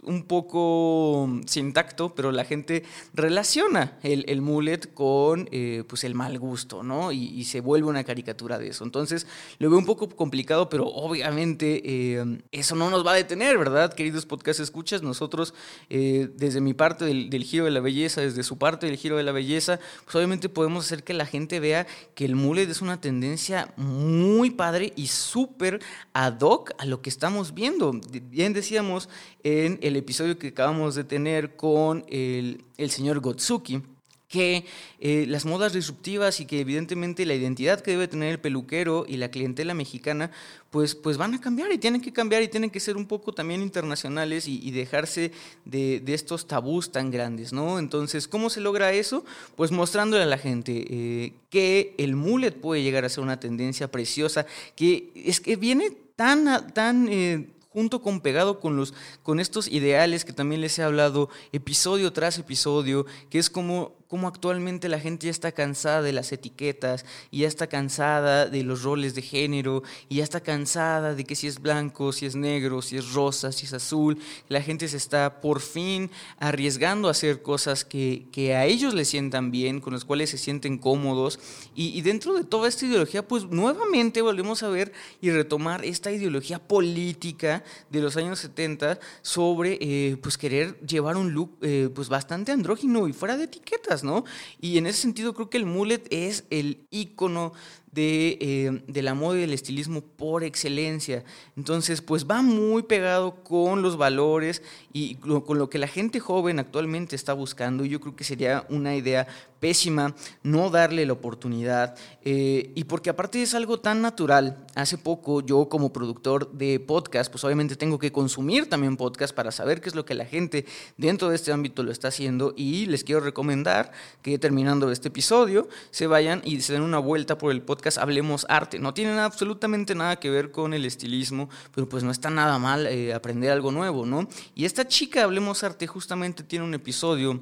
un 0.03 0.25
poco 0.25 1.29
sin 1.47 1.73
tacto, 1.73 2.15
pero 2.15 2.33
la 2.33 2.45
gente 2.45 2.85
relaciona 3.15 3.99
el, 4.03 4.25
el 4.29 4.41
mullet 4.41 4.93
con 4.95 5.49
eh, 5.53 5.85
pues 5.89 6.05
el 6.05 6.15
mal 6.15 6.39
gusto, 6.39 6.83
¿no? 6.83 7.13
Y, 7.13 7.45
se 7.47 7.61
vuelve 7.61 7.89
una 7.89 8.03
caricatura 8.03 8.59
de 8.59 8.69
eso. 8.69 8.83
Entonces, 8.83 9.27
lo 9.59 9.71
veo 9.71 9.79
un 9.79 9.87
poco 9.87 10.09
complicado, 10.09 10.69
pero 10.69 10.87
obviamente 10.87 11.83
eh, 11.85 12.43
eso 12.51 12.75
no 12.75 12.91
nos 12.91 13.07
va 13.07 13.13
a 13.13 13.15
detener, 13.15 13.57
¿verdad? 13.57 13.93
Queridos 13.93 14.27
podcast 14.27 14.59
escuchas, 14.59 15.03
nosotros 15.03 15.55
eh, 15.91 16.29
desde 16.35 16.61
mi 16.61 16.75
parte 16.75 17.05
del, 17.05 17.31
del, 17.31 17.45
giro 17.45 17.67
de 17.67 17.71
la 17.71 17.81
belleza, 17.81 18.21
desde 18.21 18.43
su 18.43 18.59
parte 18.59 18.87
del 18.87 18.97
giro 18.97 19.17
de 19.17 19.23
la 19.23 19.31
belleza, 19.31 19.79
pues 20.05 20.17
obviamente 20.17 20.49
podemos 20.49 20.87
hacer 20.87 21.05
que 21.05 21.15
la 21.15 21.25
gente 21.25 21.61
vea 21.61 21.87
que 22.17 22.25
el 22.25 22.35
mullet 22.35 22.69
es 22.69 22.83
una 22.83 23.01
tendencia 23.01 23.73
muy 23.77 24.51
padre 24.51 24.93
y 24.97 25.07
súper 25.07 25.81
ad 26.13 26.41
hoc 26.41 26.73
a 26.79 26.85
lo 26.85 27.03
que 27.03 27.11
estamos 27.11 27.55
viendo. 27.55 27.93
Bien 28.31 28.53
decíamos 28.53 29.09
en 29.45 29.79
el 29.87 29.97
episodio 29.97 30.39
que 30.39 30.49
acabamos 30.49 30.95
de 30.95 31.05
tener 31.05 31.57
con 31.57 32.05
el, 32.09 32.65
señor 32.89 33.21
Gotsuki, 33.21 33.83
que 34.29 34.65
eh, 34.99 35.25
las 35.29 35.45
modas 35.45 35.73
disruptivas 35.73 36.41
y 36.41 36.47
que 36.47 36.59
evidentemente 36.59 37.25
la 37.25 37.35
identidad 37.35 37.81
que 37.81 37.93
debe 37.93 38.09
tener 38.09 38.33
el 38.33 38.41
peluquero 38.41 39.05
y 39.07 39.19
la 39.19 39.31
clientela 39.31 39.73
mexicana, 39.73 40.33
pues, 40.71 40.97
pues 40.97 41.17
van 41.17 41.35
a 41.35 41.41
cambiar 41.41 41.73
y 41.73 41.79
tienen 41.79 42.01
que 42.01 42.13
cambiar 42.13 42.43
y 42.43 42.49
tienen 42.49 42.71
que 42.71 42.81
ser 42.81 42.97
un 42.97 43.07
poco 43.07 43.33
también 43.33 43.63
internacionales 43.63 44.49
y, 44.49 44.71
dejarse 44.73 45.31
de, 45.65 46.03
estos 46.09 46.49
tabús 46.49 46.91
tan 46.91 47.11
grandes, 47.13 47.53
¿no? 47.53 47.79
Entonces, 47.79 48.27
¿cómo 48.27 48.51
se 48.51 48.61
logra 48.61 48.93
eso? 48.93 49.25
Pues 49.55 49.71
mostrándole 49.71 50.25
a 50.25 50.27
la 50.27 50.39
gente 50.39 50.85
eh, 50.91 51.33
que 51.49 51.95
el 51.99 52.17
mullet 52.17 52.53
puede 52.53 52.83
llegar 52.83 53.05
a 53.05 53.09
ser 53.09 53.23
una 53.23 53.39
tendencia 53.39 53.91
preciosa, 53.91 54.45
que 54.75 55.13
es 55.15 55.41
que 55.41 55.55
viene 55.55 55.93
tan, 56.17 56.73
tan 56.73 57.09
eh, 57.09 57.47
junto 57.77 58.01
con 58.01 58.23
pegado 58.23 58.59
con, 58.59 58.75
los, 58.75 58.95
con 59.23 59.39
estos 59.39 59.69
ideales 59.69 60.25
que 60.25 60.33
también 60.33 60.63
les 60.63 60.79
he 60.79 60.83
hablado 60.83 61.29
episodio 61.53 62.11
tras 62.11 62.39
episodio, 62.39 63.05
que 63.29 63.39
es 63.39 63.51
como 63.51 63.93
cómo 64.09 64.29
actualmente 64.29 64.89
la 64.89 65.01
gente 65.01 65.27
ya 65.27 65.31
está 65.31 65.53
cansada 65.53 66.03
de 66.03 66.13
las 66.13 66.33
etiquetas 66.33 67.05
ya 67.37 67.49
está 67.49 67.67
cansada 67.67 68.47
de 68.47 68.63
los 68.63 68.83
roles 68.83 69.15
de 69.15 69.23
género 69.23 69.83
y 70.09 70.17
ya 70.17 70.25
está 70.25 70.41
cansada 70.41 71.15
de 71.15 71.25
que 71.25 71.35
si 71.35 71.47
es 71.47 71.61
blanco, 71.61 72.13
si 72.13 72.27
es 72.27 72.35
negro, 72.35 72.83
si 72.83 72.97
es 72.97 73.13
rosa, 73.13 73.53
si 73.53 73.67
es 73.67 73.73
azul. 73.73 74.19
La 74.49 74.63
gente 74.63 74.89
se 74.89 74.97
está 74.97 75.41
por 75.41 75.61
fin 75.61 76.11
arriesgando 76.39 77.09
a 77.09 77.11
hacer 77.11 77.43
cosas 77.43 77.85
que, 77.85 78.27
que 78.33 78.55
a 78.55 78.65
ellos 78.65 78.95
les 78.95 79.09
sientan 79.09 79.51
bien, 79.51 79.81
con 79.81 79.93
las 79.93 80.05
cuales 80.05 80.31
se 80.31 80.39
sienten 80.39 80.79
cómodos. 80.79 81.39
Y, 81.75 82.01
dentro 82.03 82.35
de 82.35 82.45
toda 82.45 82.69
esta 82.69 82.87
ideología, 82.87 83.27
pues 83.27 83.45
nuevamente 83.45 84.23
volvemos 84.23 84.63
a 84.63 84.69
ver 84.69 84.93
y 85.21 85.31
retomar 85.31 85.85
esta 85.85 86.11
ideología 86.11 86.59
política 86.59 87.65
de 87.91 88.01
los 88.01 88.17
años 88.17 88.39
70 88.39 88.99
sobre 89.23 89.79
eh, 89.81 90.17
pues 90.23 90.39
querer 90.39 90.79
llevar 90.81 91.17
un 91.17 91.33
look 91.33 91.59
eh, 91.61 91.91
pues 91.95 92.09
bastante 92.09 92.53
andrógino 92.53 93.09
y 93.09 93.13
fuera 93.13 93.37
de 93.37 93.45
etiquetas. 93.45 93.96
¿No? 94.05 94.25
Y 94.61 94.79
en 94.79 94.87
ese 94.87 95.03
sentido 95.03 95.35
creo 95.35 95.51
que 95.51 95.59
el 95.59 95.67
mullet 95.67 96.07
es 96.11 96.45
el 96.51 96.87
icono 96.91 97.53
de, 97.97 98.37
eh, 98.43 98.83
de, 98.87 99.03
la 99.03 99.15
moda 99.15 99.39
y 99.39 99.41
del 99.41 99.55
estilismo 99.55 100.03
por 100.03 100.45
excelencia. 100.45 101.25
Entonces, 101.57 102.03
pues 102.03 102.27
va 102.27 102.43
muy 102.43 102.83
pegado 102.83 103.43
con 103.43 103.81
los 103.81 103.97
valores 103.97 104.63
y 104.93 105.15
con 105.15 105.57
lo 105.59 105.71
que 105.71 105.79
la 105.79 105.89
gente 105.89 106.21
joven 106.21 106.59
actualmente 106.59 107.17
está 107.17 107.33
buscando. 107.33 107.87
Yo 107.87 107.99
creo 107.99 108.15
que 108.15 108.25
sería 108.25 108.67
una 108.69 108.95
idea 108.95 109.27
pésima 109.61 110.15
no 110.43 110.71
darle 110.71 111.07
la 111.07 111.15
oportunidad. 111.15 111.97
Eh, 112.23 112.73
y 112.75 112.85
porque 112.85 113.11
aparte 113.11 113.43
es 113.43 113.55
algo 113.55 113.81
tan 113.81 114.03
natural. 114.03 114.67
Hace 114.75 114.99
poco 114.99 115.41
yo 115.41 115.69
como 115.69 115.93
productor 115.93 116.53
de 116.53 116.81
podcast, 116.81 117.31
pues 117.31 117.45
obviamente 117.45 117.77
tengo 117.77 117.99
que 117.99 118.13
consumir 118.13 118.69
también 118.69 118.97
podcast 118.97 119.35
para 119.35 119.51
saber 119.51 119.81
qué 119.81 119.89
es 119.89 119.95
lo 119.95 120.05
que 120.05 120.15
la 120.15 120.27
gente 120.27 120.67
dentro 120.99 121.31
de 121.31 121.37
este 121.37 121.53
ámbito 121.53 121.83
lo 121.83 121.91
está 121.91 122.09
haciendo. 122.09 122.53
Y 122.57 122.87
les 122.87 123.05
quiero 123.05 123.21
recomendar 123.21 123.93
que 124.23 124.39
terminando 124.39 124.91
este 124.91 125.09
episodio 125.09 125.69
se 125.91 126.07
vayan 126.07 126.43
y 126.45 126.61
se 126.61 126.75
den 126.75 126.83
una 126.83 126.99
vuelta 126.99 127.39
por 127.39 127.53
el 127.53 127.63
podcast 127.63 127.86
Hablemos 127.99 128.47
Arte. 128.49 128.79
No 128.79 128.93
tiene 128.93 129.13
absolutamente 129.21 129.95
nada 129.95 130.17
que 130.17 130.31
ver 130.31 130.51
con 130.51 130.75
el 130.75 130.85
estilismo, 130.85 131.49
pero 131.75 131.89
pues 131.89 132.03
no 132.03 132.11
está 132.11 132.31
nada 132.31 132.59
mal 132.59 132.87
eh, 132.87 133.15
aprender 133.15 133.51
algo 133.51 133.71
nuevo, 133.73 134.05
¿no? 134.05 134.29
Y 134.55 134.65
esta 134.65 134.87
chica, 134.87 135.25
Hablemos 135.25 135.63
Arte, 135.63 135.87
justamente 135.87 136.43
tiene 136.43 136.65
un 136.65 136.75
episodio 136.75 137.41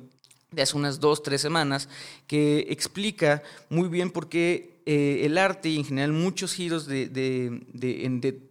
de 0.51 0.63
hace 0.63 0.77
unas 0.77 1.01
dos, 1.01 1.23
tres 1.23 1.41
semanas 1.41 1.89
que 2.27 2.67
explica 2.69 3.43
muy 3.69 3.89
bien 3.89 4.11
por 4.11 4.29
qué 4.29 4.75
eh, 4.87 5.23
el 5.25 5.39
arte 5.39 5.71
y 5.71 5.79
en 5.79 5.85
general 5.85 6.13
muchos 6.13 6.53
giros 6.53 6.87
de, 6.87 7.09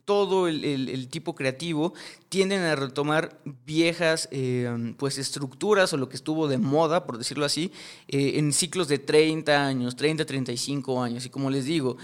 todo 0.05 0.47
el, 0.47 1.07
tipo 1.09 1.35
creativo 1.35 1.93
tienden 2.29 2.61
a 2.61 2.75
retomar 2.75 3.39
viejas 3.65 4.27
eh, 4.31 4.93
pues 4.97 5.17
estructuras 5.17 5.93
o 5.93 5.97
lo 5.97 6.09
que 6.09 6.15
estuvo 6.15 6.47
de 6.47 6.57
moda, 6.57 7.05
por 7.05 7.17
decirlo 7.17 7.45
así, 7.45 7.71
eh, 8.07 8.33
en 8.35 8.51
ciclos 8.53 8.87
de 8.87 8.99
30 8.99 9.65
años, 9.65 9.95
30, 9.95 10.25
35 10.25 11.01
años. 11.01 11.25
Y 11.25 11.29
como 11.29 11.49
les 11.49 11.65
digo, 11.65 11.97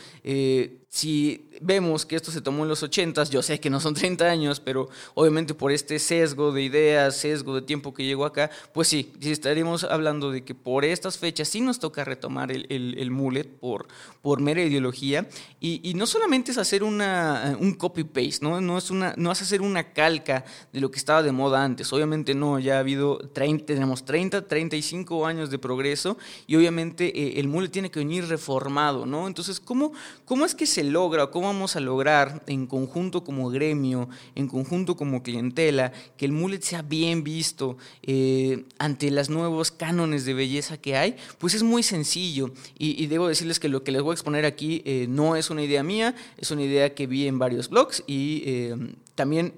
si 0.89 1.49
vemos 1.61 2.03
que 2.05 2.15
esto 2.15 2.31
se 2.31 2.41
tomó 2.41 2.63
en 2.63 2.69
los 2.69 2.81
80, 2.81 3.23
yo 3.25 3.43
sé 3.43 3.59
que 3.59 3.69
no 3.69 3.79
son 3.79 3.93
30 3.93 4.25
años, 4.25 4.59
pero 4.59 4.89
obviamente 5.13 5.53
por 5.53 5.71
este 5.71 5.99
sesgo 5.99 6.51
de 6.51 6.63
ideas, 6.63 7.15
sesgo 7.15 7.55
de 7.55 7.61
tiempo 7.61 7.93
que 7.93 8.05
llegó 8.05 8.25
acá, 8.25 8.49
pues 8.73 8.87
sí, 8.87 9.13
estaríamos 9.21 9.83
hablando 9.83 10.31
de 10.31 10.43
que 10.43 10.55
por 10.55 10.85
estas 10.85 11.19
fechas 11.19 11.47
sí 11.47 11.61
nos 11.61 11.79
toca 11.79 12.03
retomar 12.03 12.51
el, 12.51 12.65
el, 12.69 13.11
mullet 13.11 13.45
por, 13.45 13.87
por 14.21 14.41
mera 14.41 14.63
ideología. 14.63 15.27
Y, 15.59 15.93
no 15.95 16.07
solamente 16.07 16.51
es 16.51 16.57
hacer 16.57 16.83
una, 16.83 17.57
un 17.59 17.73
copy-paste, 17.89 18.39
¿no? 18.45 18.61
No, 18.61 18.77
es 18.77 18.91
una, 18.91 19.13
no 19.17 19.31
es 19.31 19.41
hacer 19.41 19.61
una 19.61 19.93
calca 19.93 20.45
de 20.71 20.79
lo 20.79 20.91
que 20.91 20.99
estaba 20.99 21.23
de 21.23 21.31
moda 21.31 21.63
antes. 21.63 21.91
Obviamente 21.91 22.35
no, 22.35 22.59
ya 22.59 22.75
ha 22.75 22.79
habido 22.79 23.17
30, 23.17 23.65
tenemos 23.65 24.05
30, 24.05 24.47
35 24.47 25.25
años 25.25 25.49
de 25.49 25.57
progreso 25.57 26.17
y 26.45 26.55
obviamente 26.55 27.05
eh, 27.07 27.39
el 27.39 27.47
mullet 27.47 27.69
tiene 27.69 27.89
que 27.89 27.99
venir 27.99 28.27
reformado, 28.27 29.05
¿no? 29.05 29.27
Entonces, 29.27 29.59
¿cómo, 29.59 29.91
cómo 30.25 30.45
es 30.45 30.53
que 30.53 30.65
se 30.65 30.83
logra, 30.83 31.27
cómo 31.27 31.47
vamos 31.47 31.75
a 31.75 31.79
lograr 31.79 32.43
en 32.47 32.67
conjunto 32.67 33.23
como 33.23 33.49
gremio, 33.49 34.07
en 34.35 34.47
conjunto 34.47 34.95
como 34.95 35.23
clientela, 35.23 35.91
que 36.15 36.25
el 36.25 36.31
mullet 36.31 36.61
sea 36.61 36.83
bien 36.83 37.23
visto 37.23 37.77
eh, 38.03 38.65
ante 38.77 39.09
los 39.09 39.29
nuevos 39.29 39.71
cánones 39.71 40.25
de 40.25 40.33
belleza 40.35 40.77
que 40.77 40.95
hay? 40.95 41.15
Pues 41.39 41.55
es 41.55 41.63
muy 41.63 41.81
sencillo 41.81 42.51
y, 42.77 43.07
debo 43.09 43.27
decirles 43.27 43.59
que 43.59 43.69
lo 43.69 43.83
que 43.83 43.91
les 43.91 44.03
voy 44.03 44.11
a 44.11 44.13
exponer 44.13 44.45
aquí 44.45 44.83
eh, 44.85 45.07
no 45.09 45.35
es 45.35 45.49
una 45.49 45.63
idea 45.63 45.81
mía, 45.81 46.13
es 46.37 46.51
una 46.51 46.61
idea 46.61 46.93
que 46.93 47.07
vi 47.07 47.25
en 47.27 47.39
varios 47.39 47.69
blogs 47.69 47.78
y 48.07 48.43
eh, 48.45 48.75
también 49.15 49.53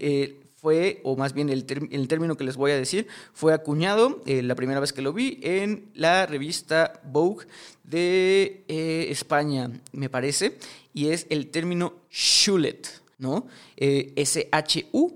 fue, 0.55 1.01
o 1.03 1.15
más 1.15 1.33
bien 1.33 1.49
el, 1.49 1.65
el, 1.91 2.07
término 2.07 2.37
que 2.37 2.43
les 2.43 2.55
voy 2.55 2.71
a 2.71 2.77
decir, 2.77 3.07
fue 3.33 3.53
acuñado 3.53 4.21
la 4.25 4.55
primera 4.55 4.79
vez 4.79 4.93
que 4.93 5.01
lo 5.01 5.13
vi 5.13 5.39
en 5.41 5.89
la 5.95 6.25
revista 6.25 7.01
Vogue 7.03 7.47
de 7.83 8.63
España, 9.09 9.71
me 9.91 10.09
parece, 10.09 10.57
y 10.93 11.07
es 11.07 11.25
el 11.29 11.47
término 11.47 11.93
Shulet, 12.09 13.01
¿no? 13.17 13.47
Eh, 13.77 14.13
S-H-U-L-L-E-T. 14.15 15.11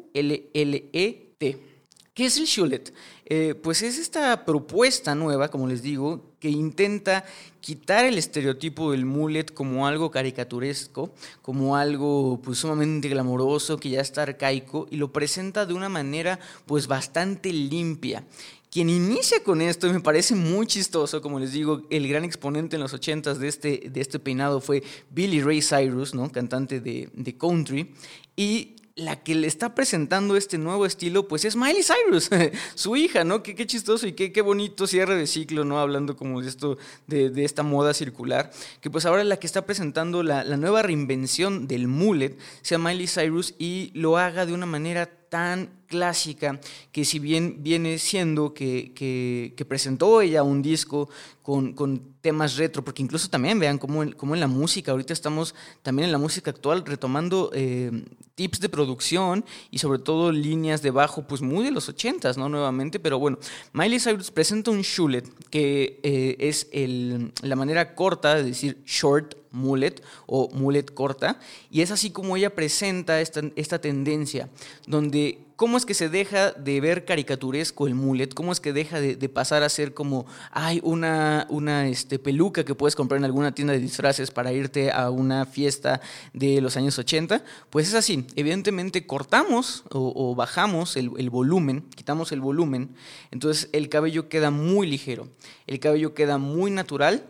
¿Qué 2.15 2.28
es 2.28 2.38
el 2.38 2.45
Shulet? 2.45 2.93
Eh, 3.25 3.56
pues 3.62 3.82
es 3.82 3.99
esta 3.99 4.45
propuesta 4.45 5.15
nueva, 5.15 5.49
como 5.49 5.67
les 5.67 5.82
digo, 5.82 6.32
que 6.39 6.49
intenta 6.49 7.25
quitar 7.60 8.06
el 8.06 8.17
estereotipo 8.17 8.93
del 8.93 9.06
mullet 9.06 9.54
como 9.54 9.86
algo 9.86 10.12
caricaturesco, 10.12 11.13
como 11.41 11.75
algo 11.75 12.39
pues, 12.41 12.60
sumamente 12.60 13.10
glamoroso, 13.10 13.78
que 13.78 13.89
ya 13.89 13.99
está 13.99 14.21
arcaico, 14.21 14.88
y 14.89 14.95
lo 14.95 15.12
presenta 15.12 15.65
de 15.65 15.73
una 15.73 15.89
manera 15.89 16.39
pues 16.65 16.88
bastante 16.88 17.51
limpia. 17.51 18.23
Quien 18.71 18.89
inicia 18.89 19.43
con 19.43 19.62
esto, 19.62 19.86
y 19.88 19.91
me 19.91 19.99
parece 19.99 20.36
muy 20.36 20.67
chistoso, 20.67 21.21
como 21.21 21.38
les 21.38 21.51
digo, 21.51 21.82
el 21.89 22.08
gran 22.08 22.23
exponente 22.23 22.78
en 22.78 22.82
los 22.82 22.93
80 22.93 23.34
de 23.34 23.47
este, 23.49 23.89
de 23.91 23.99
este 23.99 24.19
peinado 24.19 24.62
fue 24.62 24.84
Billy 25.10 25.41
Ray 25.41 25.62
Cyrus, 25.62 26.13
¿no? 26.13 26.32
cantante 26.32 26.80
de, 26.80 27.10
de 27.13 27.38
country, 27.38 27.93
y 28.38 28.75
la 28.96 29.22
que 29.22 29.36
le 29.36 29.48
está 29.48 29.76
presentando 29.76 30.38
este 30.38 30.58
nuevo 30.58 30.86
estilo, 30.86 31.28
pues 31.28 31.44
es 31.44 31.58
Miley 31.58 31.84
Cyrus, 31.84 32.30
su 32.76 32.96
hija, 32.96 33.26
¿no? 33.26 33.44
Qué, 33.44 33.54
qué 33.54 33.68
chistoso 33.68 34.08
y 34.08 34.14
qué, 34.14 34.32
qué, 34.32 34.42
bonito 34.42 34.88
cierre 34.88 35.16
de 35.16 35.28
ciclo, 35.28 35.66
¿no? 35.66 35.80
Hablando 35.80 36.16
como 36.16 36.42
de 36.42 36.48
esto, 36.48 36.78
de, 37.06 37.30
de 37.30 37.44
esta 37.44 37.62
moda 37.62 37.94
circular, 37.94 38.52
que 38.80 38.90
pues 38.90 39.06
ahora 39.06 39.26
la 39.26 39.38
que 39.38 39.48
está 39.48 39.66
presentando 39.66 40.24
la, 40.24 40.46
la 40.46 40.56
nueva 40.56 40.82
reinvención 40.82 41.68
del 41.68 41.90
mullet 41.90 42.38
sea 42.62 42.78
Miley 42.78 43.08
Cyrus 43.08 43.54
y 43.60 43.92
lo 43.94 44.18
haga 44.18 44.46
de 44.46 44.54
una 44.54 44.66
manera 44.66 45.10
tan 45.30 45.70
clásica 45.88 46.60
que 46.92 47.06
si 47.06 47.20
bien 47.20 47.58
viene 47.60 47.98
siendo 48.00 48.54
que, 48.54 48.92
que, 48.94 49.66
presentó 49.66 50.22
ella 50.22 50.44
un 50.44 50.62
disco 50.62 51.10
con, 51.42 51.74
con, 51.74 52.16
temas 52.22 52.58
retro, 52.58 52.84
porque 52.84 53.04
incluso 53.04 53.30
también 53.30 53.60
vean 53.60 53.78
cómo 53.78 54.02
en, 54.02 54.16
en, 54.20 54.40
la 54.40 54.48
música, 54.48 54.92
ahorita 54.92 55.14
estamos 55.14 55.54
también 55.84 56.08
en 56.08 56.12
la 56.12 56.18
música 56.18 56.50
actual 56.50 56.84
retomando 56.84 57.52
eh, 57.54 57.92
tips 58.34 58.60
de 58.62 58.70
producción 58.70 59.46
y 59.70 59.78
sobre 59.78 60.00
todo 60.00 60.32
líneas 60.32 60.82
de 60.82 60.90
bajo, 60.90 61.28
pues 61.28 61.42
muy 61.42 61.64
de 61.64 61.70
los 61.70 61.88
ochentas, 61.88 62.36
¿no? 62.36 62.50
Nuevamente, 62.50 63.00
pero 63.00 63.20
bueno, 63.20 63.38
Miley 63.74 64.00
Cyrus 64.00 64.32
presenta 64.32 64.72
un 64.72 64.82
shulet, 64.82 65.30
que 65.52 66.00
eh, 66.02 66.36
es 66.40 66.68
el, 66.72 67.32
la 67.44 67.56
manera 67.56 67.94
corta 67.94 68.34
de 68.34 68.44
decir 68.44 68.82
short 68.84 69.36
mullet 69.56 70.04
o 70.28 70.50
mullet 70.54 70.94
corta, 70.94 71.39
y 71.72 71.82
es 71.82 71.91
así 71.91 72.12
como 72.12 72.38
ella 72.38 72.54
presenta 72.54 73.22
esta, 73.22 73.41
esta 73.56 73.80
tendencia, 73.80 74.50
donde 74.86 75.39
cómo 75.56 75.78
es 75.78 75.86
que 75.86 75.94
se 75.94 76.10
deja 76.10 76.52
de 76.52 76.82
ver 76.82 77.06
caricaturesco 77.06 77.88
el 77.88 77.96
mullet, 77.96 78.34
cómo 78.34 78.52
es 78.52 78.60
que 78.60 78.74
deja 78.74 79.00
de, 79.00 79.30
pasar 79.30 79.63
a 79.63 79.70
ser 79.70 79.94
como, 79.94 80.26
hay 80.52 80.80
una, 80.84 81.48
una 81.50 81.88
este, 81.88 82.20
peluca 82.20 82.63
que 82.63 82.76
puedes 82.76 82.96
comprar 82.96 83.18
en 83.18 83.26
alguna 83.26 83.54
tienda 83.54 83.74
de 83.74 83.80
disfraces 83.80 84.32
para 84.32 84.54
irte 84.54 84.91
a 84.91 85.10
una 85.10 85.46
fiesta 85.46 86.02
de 86.34 86.62
los 86.62 86.78
años 86.78 86.98
80, 86.98 87.44
pues 87.70 87.88
es 87.88 87.94
así, 87.94 88.28
evidentemente 88.36 89.06
cortamos 89.06 89.84
o, 89.89 90.36
bajamos 90.36 90.98
el, 90.98 91.10
volumen, 91.30 91.86
quitamos 91.96 92.32
el 92.32 92.41
volumen, 92.41 92.96
entonces 93.32 93.70
el 93.72 93.89
cabello 93.89 94.30
queda 94.30 94.52
muy 94.52 94.88
ligero, 94.88 95.28
el 95.68 95.80
cabello 95.80 96.13
queda 96.13 96.38
muy 96.38 96.72
natural, 96.72 97.26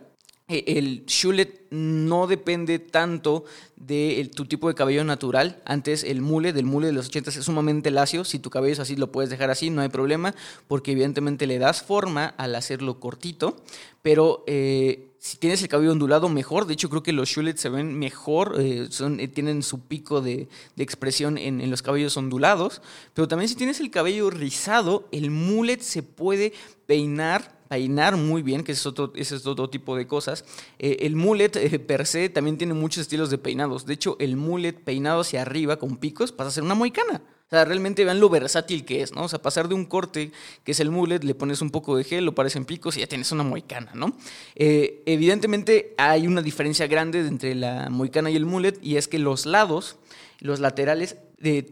el 0.48 1.06
shulet 1.08 1.66
no 1.72 2.28
depende 2.28 2.78
tanto 2.78 3.46
de 3.76 4.30
tu 4.36 4.46
tipo 4.46 4.68
de 4.68 4.76
cabello 4.76 5.04
natural. 5.04 5.62
Antes 5.66 6.04
el 6.04 6.22
mule 6.22 6.54
del 6.54 6.66
mule 6.66 6.88
de 6.88 6.94
los 6.94 7.08
80 7.08 7.32
es 7.32 7.36
sumamente 7.44 7.90
lacio. 7.90 8.24
Si 8.24 8.38
tu 8.38 8.52
cabello 8.52 8.74
es 8.74 8.80
así, 8.80 8.96
lo 8.96 9.12
puedes 9.12 9.32
dejar 9.32 9.50
así, 9.50 9.72
no 9.72 9.82
hay 9.82 9.90
problema, 9.90 10.36
porque 10.68 10.92
evidentemente 10.92 11.48
le 11.48 11.58
das 11.58 11.82
forma 11.82 12.28
al 12.38 12.56
hacerlo 12.56 13.00
cortito. 13.00 13.58
Pero 14.04 14.44
eh, 14.46 15.16
si 15.18 15.38
tienes 15.38 15.64
el 15.64 15.68
cabello 15.68 15.92
ondulado, 15.92 16.30
mejor. 16.30 16.68
De 16.68 16.74
hecho, 16.74 16.92
creo 16.92 17.02
que 17.02 17.12
los 17.12 17.30
shulets 17.30 17.62
se 17.62 17.70
ven 17.70 17.98
mejor, 17.98 18.56
eh, 18.60 18.88
tienen 19.34 19.64
su 19.64 19.80
pico 19.80 20.22
de, 20.22 20.48
expresión 20.78 21.40
en, 21.40 21.60
en, 21.60 21.72
los 21.72 21.82
cabellos 21.82 22.16
ondulados. 22.18 22.84
Pero 23.16 23.28
también 23.28 23.50
si 23.50 23.56
tienes 23.56 23.80
el 23.80 23.90
cabello 23.90 24.30
rizado, 24.30 25.08
el 25.12 25.32
mullet 25.32 25.80
se 25.80 26.04
puede 26.04 26.54
peinar 26.86 27.55
peinar 27.76 28.16
muy 28.16 28.42
bien, 28.42 28.64
que 28.64 28.72
es 28.72 28.86
otro, 28.86 29.12
ese 29.16 29.36
es 29.36 29.46
otro 29.46 29.70
tipo 29.70 29.98
de 29.98 30.08
cosas. 30.08 30.46
Eh, 30.80 31.00
el 31.02 31.18
mullet 31.18 31.58
eh, 31.58 31.78
per 31.78 32.08
se 32.08 32.30
también 32.30 32.58
tiene 32.58 32.74
muchos 32.74 33.02
estilos 33.02 33.30
de 33.30 33.38
peinados. 33.38 33.86
De 33.86 33.94
hecho, 33.94 34.16
el 34.22 34.38
mullet 34.38 34.72
peinado 34.72 35.20
hacia 35.20 35.42
arriba 35.42 35.76
con 35.76 35.98
picos 35.98 36.32
pasa 36.32 36.48
a 36.48 36.52
ser 36.54 36.64
una 36.64 36.74
moicana. 36.74 37.22
O 37.48 37.50
sea, 37.50 37.66
realmente 37.66 38.06
vean 38.06 38.22
lo 38.22 38.30
versátil 38.30 38.86
que 38.86 39.02
es, 39.02 39.12
¿no? 39.12 39.26
O 39.26 39.28
sea, 39.28 39.42
pasar 39.42 39.68
de 39.68 39.76
un 39.76 39.84
corte, 39.84 40.32
que 40.64 40.72
es 40.72 40.80
el 40.80 40.90
mullet, 40.90 41.20
le 41.26 41.36
pones 41.36 41.62
un 41.62 41.70
poco 41.70 41.98
de 41.98 42.06
gel, 42.06 42.24
lo 42.24 42.34
parecen 42.34 42.64
picos 42.64 42.96
y 42.96 43.02
ya 43.02 43.08
tienes 43.08 43.30
una 43.34 43.44
moicana, 43.44 43.92
¿no? 43.94 44.16
Eh, 44.56 45.04
evidentemente 45.06 45.96
hay 45.98 46.28
una 46.28 46.42
diferencia 46.42 46.88
grande 46.88 47.28
entre 47.28 47.56
la 47.56 47.90
moicana 47.90 48.32
y 48.32 48.38
el 48.38 48.46
mullet 48.46 48.80
y 48.82 48.96
es 48.96 49.10
que 49.10 49.20
los 49.20 49.46
lados, 49.46 49.98
los 50.40 50.62
laterales, 50.62 51.18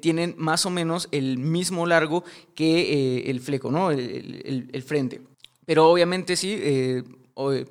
tienen 0.01 0.35
más 0.37 0.65
o 0.65 0.69
menos 0.69 1.07
el 1.11 1.37
mismo 1.37 1.87
largo 1.87 2.25
que 2.53 3.21
el 3.31 3.39
fleco, 3.39 3.71
¿no? 3.71 3.89
el 3.89 4.83
frente. 4.85 5.21
Pero 5.65 5.89
obviamente 5.89 6.35
sí, 6.35 6.57
eh, 6.59 7.03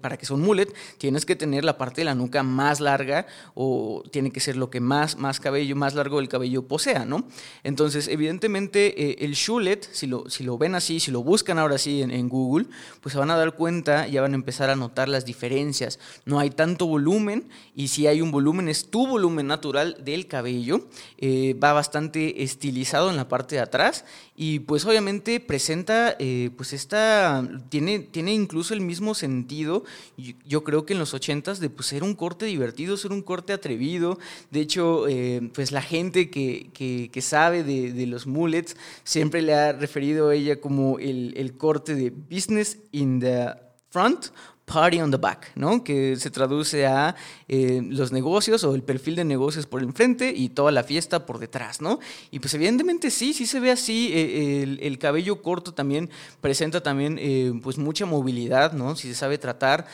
para 0.00 0.16
que 0.16 0.26
sea 0.26 0.36
un 0.36 0.42
mullet, 0.42 0.74
tienes 0.98 1.24
que 1.24 1.36
tener 1.36 1.64
la 1.64 1.78
parte 1.78 2.00
de 2.00 2.06
la 2.06 2.14
nuca 2.14 2.42
más 2.42 2.80
larga 2.80 3.26
o 3.54 4.02
tiene 4.10 4.32
que 4.32 4.40
ser 4.40 4.56
lo 4.56 4.70
que 4.70 4.80
más, 4.80 5.16
más 5.16 5.38
cabello, 5.38 5.76
más 5.76 5.94
largo 5.94 6.18
del 6.18 6.28
cabello 6.28 6.66
posea, 6.66 7.04
¿no? 7.04 7.28
Entonces, 7.62 8.08
evidentemente, 8.08 9.10
eh, 9.10 9.16
el 9.20 9.34
shulet, 9.34 9.88
si 9.92 10.06
lo, 10.06 10.28
si 10.28 10.42
lo 10.42 10.58
ven 10.58 10.74
así, 10.74 10.98
si 10.98 11.10
lo 11.10 11.22
buscan 11.22 11.58
ahora 11.58 11.78
sí 11.78 12.02
en, 12.02 12.28
Google, 12.28 12.66
pues 13.00 13.12
se 13.12 13.18
van 13.18 13.30
a 13.30 13.36
dar 13.36 13.54
cuenta, 13.54 14.06
ya 14.06 14.22
van 14.22 14.32
a 14.32 14.36
empezar 14.36 14.70
a 14.70 14.76
notar 14.76 15.08
las 15.08 15.24
diferencias. 15.24 15.98
No 16.24 16.38
hay 16.38 16.50
tanto 16.50 16.86
volumen 16.86 17.48
y 17.74 17.88
si 17.88 18.06
hay 18.06 18.20
un 18.20 18.30
volumen, 18.30 18.68
es 18.68 18.90
tu 18.90 19.06
volumen 19.06 19.46
natural 19.46 19.96
del 20.04 20.26
cabello. 20.26 20.88
Eh, 21.18 21.54
va 21.62 21.72
bastante 21.72 22.42
estilizado 22.42 23.10
en 23.10 23.16
la 23.16 23.28
parte 23.28 23.56
de 23.56 23.60
atrás 23.60 24.04
y 24.34 24.60
pues 24.60 24.84
obviamente 24.86 25.40
presenta, 25.40 26.16
eh, 26.18 26.50
pues 26.56 26.72
esta, 26.72 27.46
tiene, 27.68 27.98
tiene 28.00 28.32
incluso 28.32 28.72
el 28.72 28.80
mismo 28.80 29.14
sentido 29.14 29.51
yo, 29.58 30.64
creo 30.64 30.84
que 30.84 30.92
en 30.92 30.98
los 30.98 31.14
ochentas 31.14 31.60
de 31.60 31.70
pues, 31.70 31.88
ser 31.88 32.02
un 32.02 32.14
corte 32.14 32.46
divertido, 32.46 32.96
ser 32.96 33.12
un 33.12 33.22
corte 33.22 33.52
atrevido. 33.52 34.18
De 34.50 34.60
hecho, 34.60 35.06
eh, 35.08 35.50
pues 35.54 35.72
la 35.72 35.82
gente 35.82 36.30
que, 36.30 36.70
que, 36.72 37.22
sabe 37.22 37.62
de, 37.62 37.92
de, 37.92 38.06
los 38.06 38.26
mullets 38.26 38.76
siempre 39.04 39.42
le 39.42 39.54
ha 39.54 39.72
referido 39.72 40.28
a 40.28 40.34
ella 40.34 40.60
como 40.60 40.98
el, 40.98 41.34
el 41.36 41.56
corte 41.56 41.94
de 41.94 42.10
business 42.10 42.78
in 42.90 43.20
the 43.20 43.54
front, 43.90 44.26
party 44.72 45.00
on 45.00 45.10
the 45.10 45.16
back, 45.18 45.52
¿no? 45.54 45.84
Que 45.84 46.16
se 46.16 46.30
traduce 46.30 46.86
a 46.86 47.14
eh, 47.48 47.82
los 47.84 48.10
negocios 48.12 48.64
o 48.64 48.74
el 48.74 48.82
perfil 48.82 49.16
de 49.16 49.24
negocios 49.24 49.66
por 49.66 49.82
el 49.82 49.92
frente 49.92 50.32
y 50.34 50.48
toda 50.48 50.72
la 50.72 50.82
fiesta 50.82 51.26
por 51.26 51.38
detrás, 51.38 51.80
¿no? 51.80 52.00
Y 52.30 52.38
pues 52.38 52.54
evidentemente 52.54 53.10
sí, 53.10 53.34
sí 53.34 53.46
se 53.46 53.60
ve 53.60 53.70
así. 53.70 54.10
Eh, 54.12 54.78
el, 54.80 54.98
cabello 54.98 55.42
corto 55.42 55.74
también 55.74 56.10
presenta 56.40 56.80
también 56.80 57.18
eh, 57.20 57.52
pues 57.62 57.76
mucha 57.76 58.06
movilidad, 58.06 58.72
¿no? 58.72 58.96
Si 58.96 59.08
se 59.08 59.14
sabe 59.14 59.38
tratar. 59.38 59.86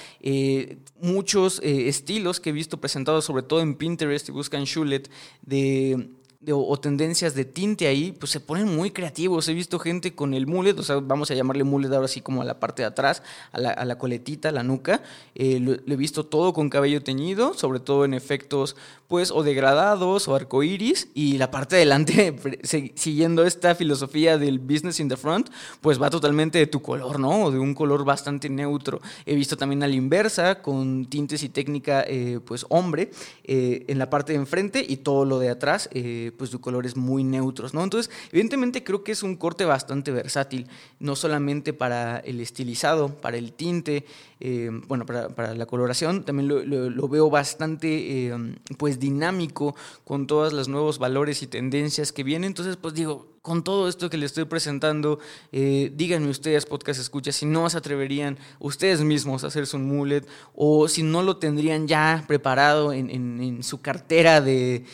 muchos 1.00 1.60
estilos 1.62 2.40
que 2.40 2.50
he 2.50 2.52
visto 2.52 2.78
presentados, 2.78 3.24
sobre 3.24 3.42
todo 3.42 3.60
en 3.60 3.74
Pinterest 3.74 4.28
y 4.28 4.32
buscan 4.32 4.64
Shulet, 4.64 5.10
de 5.42 6.10
o, 6.52 6.78
tendencias 6.78 7.34
de 7.34 7.44
tinte 7.44 7.88
ahí, 7.88 8.12
pues 8.12 8.30
se 8.30 8.38
ponen 8.38 8.74
muy 8.74 8.92
creativos. 8.92 9.48
He 9.48 9.54
visto 9.54 9.80
gente 9.80 10.14
con 10.14 10.34
el 10.34 10.46
mullet, 10.46 10.78
o 10.78 10.84
sea, 10.84 10.96
vamos 10.96 11.30
a 11.32 11.34
llamarle 11.34 11.64
mullet 11.64 11.92
ahora 11.92 12.04
así 12.04 12.20
como 12.20 12.42
a 12.42 12.44
la 12.44 12.60
parte 12.60 12.82
de 12.82 12.86
atrás, 12.86 13.24
a 13.50 13.58
la, 13.58 13.70
a 13.70 13.84
la 13.84 13.98
coletita, 13.98 14.50
a 14.50 14.52
la 14.52 14.62
nuca. 14.62 15.02
Eh, 15.34 15.58
lo, 15.58 15.72
he 15.72 15.96
visto 15.96 16.26
todo 16.26 16.52
con 16.52 16.70
cabello 16.70 17.02
teñido, 17.02 17.54
sobre 17.54 17.80
todo 17.80 18.04
en 18.04 18.14
efectos, 18.14 18.76
pues, 19.08 19.32
o 19.32 19.42
degradados 19.42 20.28
o 20.28 20.36
arcoíris. 20.36 21.08
Y 21.12 21.38
la 21.38 21.50
parte 21.50 21.74
de 21.74 21.82
adelante, 21.82 22.36
siguiendo 22.94 23.44
esta 23.44 23.74
filosofía 23.74 24.38
del 24.38 24.60
business 24.60 25.00
in 25.00 25.08
the 25.08 25.16
front, 25.16 25.50
pues 25.80 26.00
va 26.00 26.08
totalmente 26.08 26.58
de 26.58 26.68
tu 26.68 26.80
color, 26.80 27.18
¿no? 27.18 27.46
O 27.46 27.50
de 27.50 27.58
un 27.58 27.74
color 27.74 28.04
bastante 28.04 28.48
neutro. 28.48 29.00
He 29.26 29.34
visto 29.34 29.56
también 29.56 29.82
a 29.82 29.88
la 29.88 29.94
inversa, 29.94 30.62
con 30.62 31.06
tintes 31.06 31.42
y 31.42 31.48
técnica, 31.48 32.04
eh, 32.06 32.38
pues, 32.44 32.64
hombre, 32.68 33.10
eh, 33.42 33.84
en 33.88 33.98
la 33.98 34.08
parte 34.08 34.34
de 34.34 34.38
enfrente 34.38 34.86
y 34.88 34.98
todo 34.98 35.24
lo 35.24 35.40
de 35.40 35.50
atrás 35.50 35.88
pues 36.32 36.50
de 36.50 36.58
colores 36.58 36.96
muy 36.96 37.24
neutros, 37.24 37.74
¿no? 37.74 37.82
Entonces, 37.82 38.12
evidentemente 38.30 38.84
creo 38.84 39.04
que 39.04 39.12
es 39.12 39.22
un 39.22 39.36
corte 39.36 39.64
bastante 39.64 40.10
versátil, 40.10 40.66
no 41.00 41.16
solamente 41.16 41.72
para 41.72 42.18
el 42.18 42.40
estilizado, 42.40 43.08
para 43.08 43.36
el 43.36 43.52
tinte, 43.52 44.04
eh, 44.40 44.70
bueno, 44.86 45.06
para, 45.06 45.54
la 45.54 45.66
coloración, 45.66 46.24
también 46.24 46.48
lo, 46.48 47.08
veo 47.08 47.30
bastante, 47.30 48.26
eh, 48.26 48.36
pues 48.76 48.98
dinámico 48.98 49.74
con 50.04 50.26
todos 50.26 50.52
los 50.52 50.68
nuevos 50.68 50.98
valores 50.98 51.42
y 51.42 51.46
tendencias 51.46 52.12
que 52.12 52.22
vienen, 52.22 52.48
entonces, 52.48 52.76
pues 52.76 52.94
digo, 52.94 53.37
con 53.48 53.64
todo 53.64 53.88
esto 53.88 54.10
que 54.10 54.18
les 54.18 54.30
estoy 54.30 54.44
presentando, 54.44 55.18
eh, 55.52 55.90
díganme 55.94 56.28
ustedes, 56.28 56.66
podcast 56.66 57.00
escucha, 57.00 57.32
si 57.32 57.46
no 57.46 57.68
se 57.70 57.78
atreverían 57.78 58.38
ustedes 58.58 59.00
mismos 59.00 59.42
a 59.42 59.46
hacerse 59.46 59.74
un 59.76 59.88
mullet 59.88 60.26
o 60.54 60.86
si 60.86 61.02
no 61.02 61.22
lo 61.22 61.38
tendrían 61.38 61.88
ya 61.88 62.24
preparado 62.28 62.92
en, 62.92 63.62
su 63.62 63.80
cartera 63.80 64.42
de, 64.42 64.84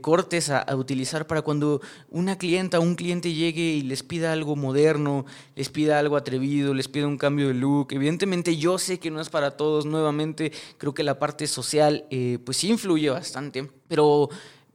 cortes 0.00 0.50
a, 0.50 0.66
utilizar 0.74 1.28
para 1.28 1.42
cuando 1.42 1.80
una 2.10 2.36
clienta 2.36 2.80
o 2.80 2.82
un 2.82 2.96
cliente 2.96 3.32
llegue 3.32 3.62
y 3.62 3.82
les 3.82 4.02
pida 4.02 4.32
algo 4.32 4.56
moderno, 4.56 5.24
les 5.54 5.68
pida 5.68 6.00
algo 6.00 6.16
atrevido, 6.16 6.74
les 6.74 6.88
pida 6.88 7.06
un 7.06 7.18
cambio 7.18 7.48
de 7.48 7.54
look. 7.54 7.92
Evidentemente 7.92 8.56
yo 8.56 8.78
sé 8.78 8.98
que 8.98 9.12
no 9.12 9.20
es 9.20 9.28
para 9.28 9.52
todos, 9.52 9.86
nuevamente 9.86 10.50
creo 10.76 10.92
que 10.92 11.04
la 11.04 11.20
parte 11.20 11.46
social 11.46 12.04
eh, 12.10 12.38
pues 12.44 12.64
influye 12.64 13.10
bastante, 13.10 13.70
pero 13.86 14.28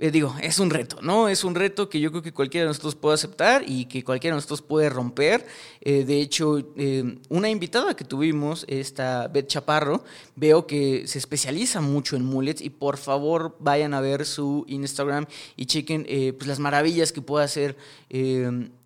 eh, 0.04 0.12
digo, 0.12 0.36
es 0.42 0.60
un 0.60 0.70
reto, 0.70 0.98
¿no? 1.02 1.30
Es 1.30 1.46
un 1.46 1.56
reto 1.56 1.88
que 1.88 2.02
yo 2.02 2.12
creo 2.12 2.22
que 2.22 2.34
cualquiera 2.34 2.66
de 2.66 2.68
nosotros 2.68 2.94
puede 2.94 3.13
aceptar 3.13 3.63
y 3.66 3.86
que 3.86 4.04
cualquiera 4.04 4.36
de 4.36 4.39
nosotros 4.39 4.62
puede 4.62 4.89
romper. 4.89 5.46
Eh, 5.80 6.04
de 6.04 6.20
hecho, 6.20 6.60
eh, 6.76 7.20
una 7.30 7.50
invitada 7.50 7.96
que 7.96 8.04
tuvimos, 8.04 8.66
esta 8.68 9.30
Beth 9.30 9.48
Chaparro, 9.48 10.04
veo 10.36 10.68
que 10.68 11.08
se 11.08 11.20
especializa 11.20 11.80
mucho 11.80 12.18
en 12.18 12.26
mullets 12.26 12.62
y 12.62 12.70
por 12.70 12.98
favor 12.98 13.56
vayan 13.62 13.94
a 13.94 14.02
ver 14.02 14.26
su 14.26 14.66
Instagram 14.68 15.26
y 15.56 15.68
chequen 15.68 16.06
pues 16.38 16.48
las 16.48 16.60
maravillas 16.60 17.13
que 17.13 17.22
puede 17.22 17.46
hacer 17.46 17.78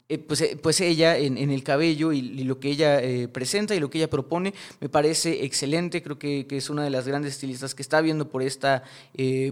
eh, 0.10 0.20
pues, 0.20 0.40
eh, 0.40 0.58
pues, 0.62 0.80
ella 0.80 1.18
en, 1.18 1.38
el 1.38 1.64
cabello 1.64 2.14
y, 2.14 2.22
lo 2.46 2.62
que 2.62 2.70
ella 2.70 3.04
eh, 3.04 3.28
presenta 3.28 3.76
y 3.76 3.82
lo 3.82 3.90
que 3.90 3.98
ella 3.98 4.10
propone 4.10 4.54
me 4.80 4.88
parece 4.88 5.44
excelente. 5.44 6.02
Creo 6.02 6.18
que, 6.18 6.48
es 6.50 6.70
una 6.70 6.84
de 6.86 6.90
las 6.90 7.06
grandes 7.08 7.34
estilistas 7.34 7.76
que 7.76 7.82
está 7.82 8.00
viendo 8.00 8.30
por 8.30 8.42
esta 8.42 8.84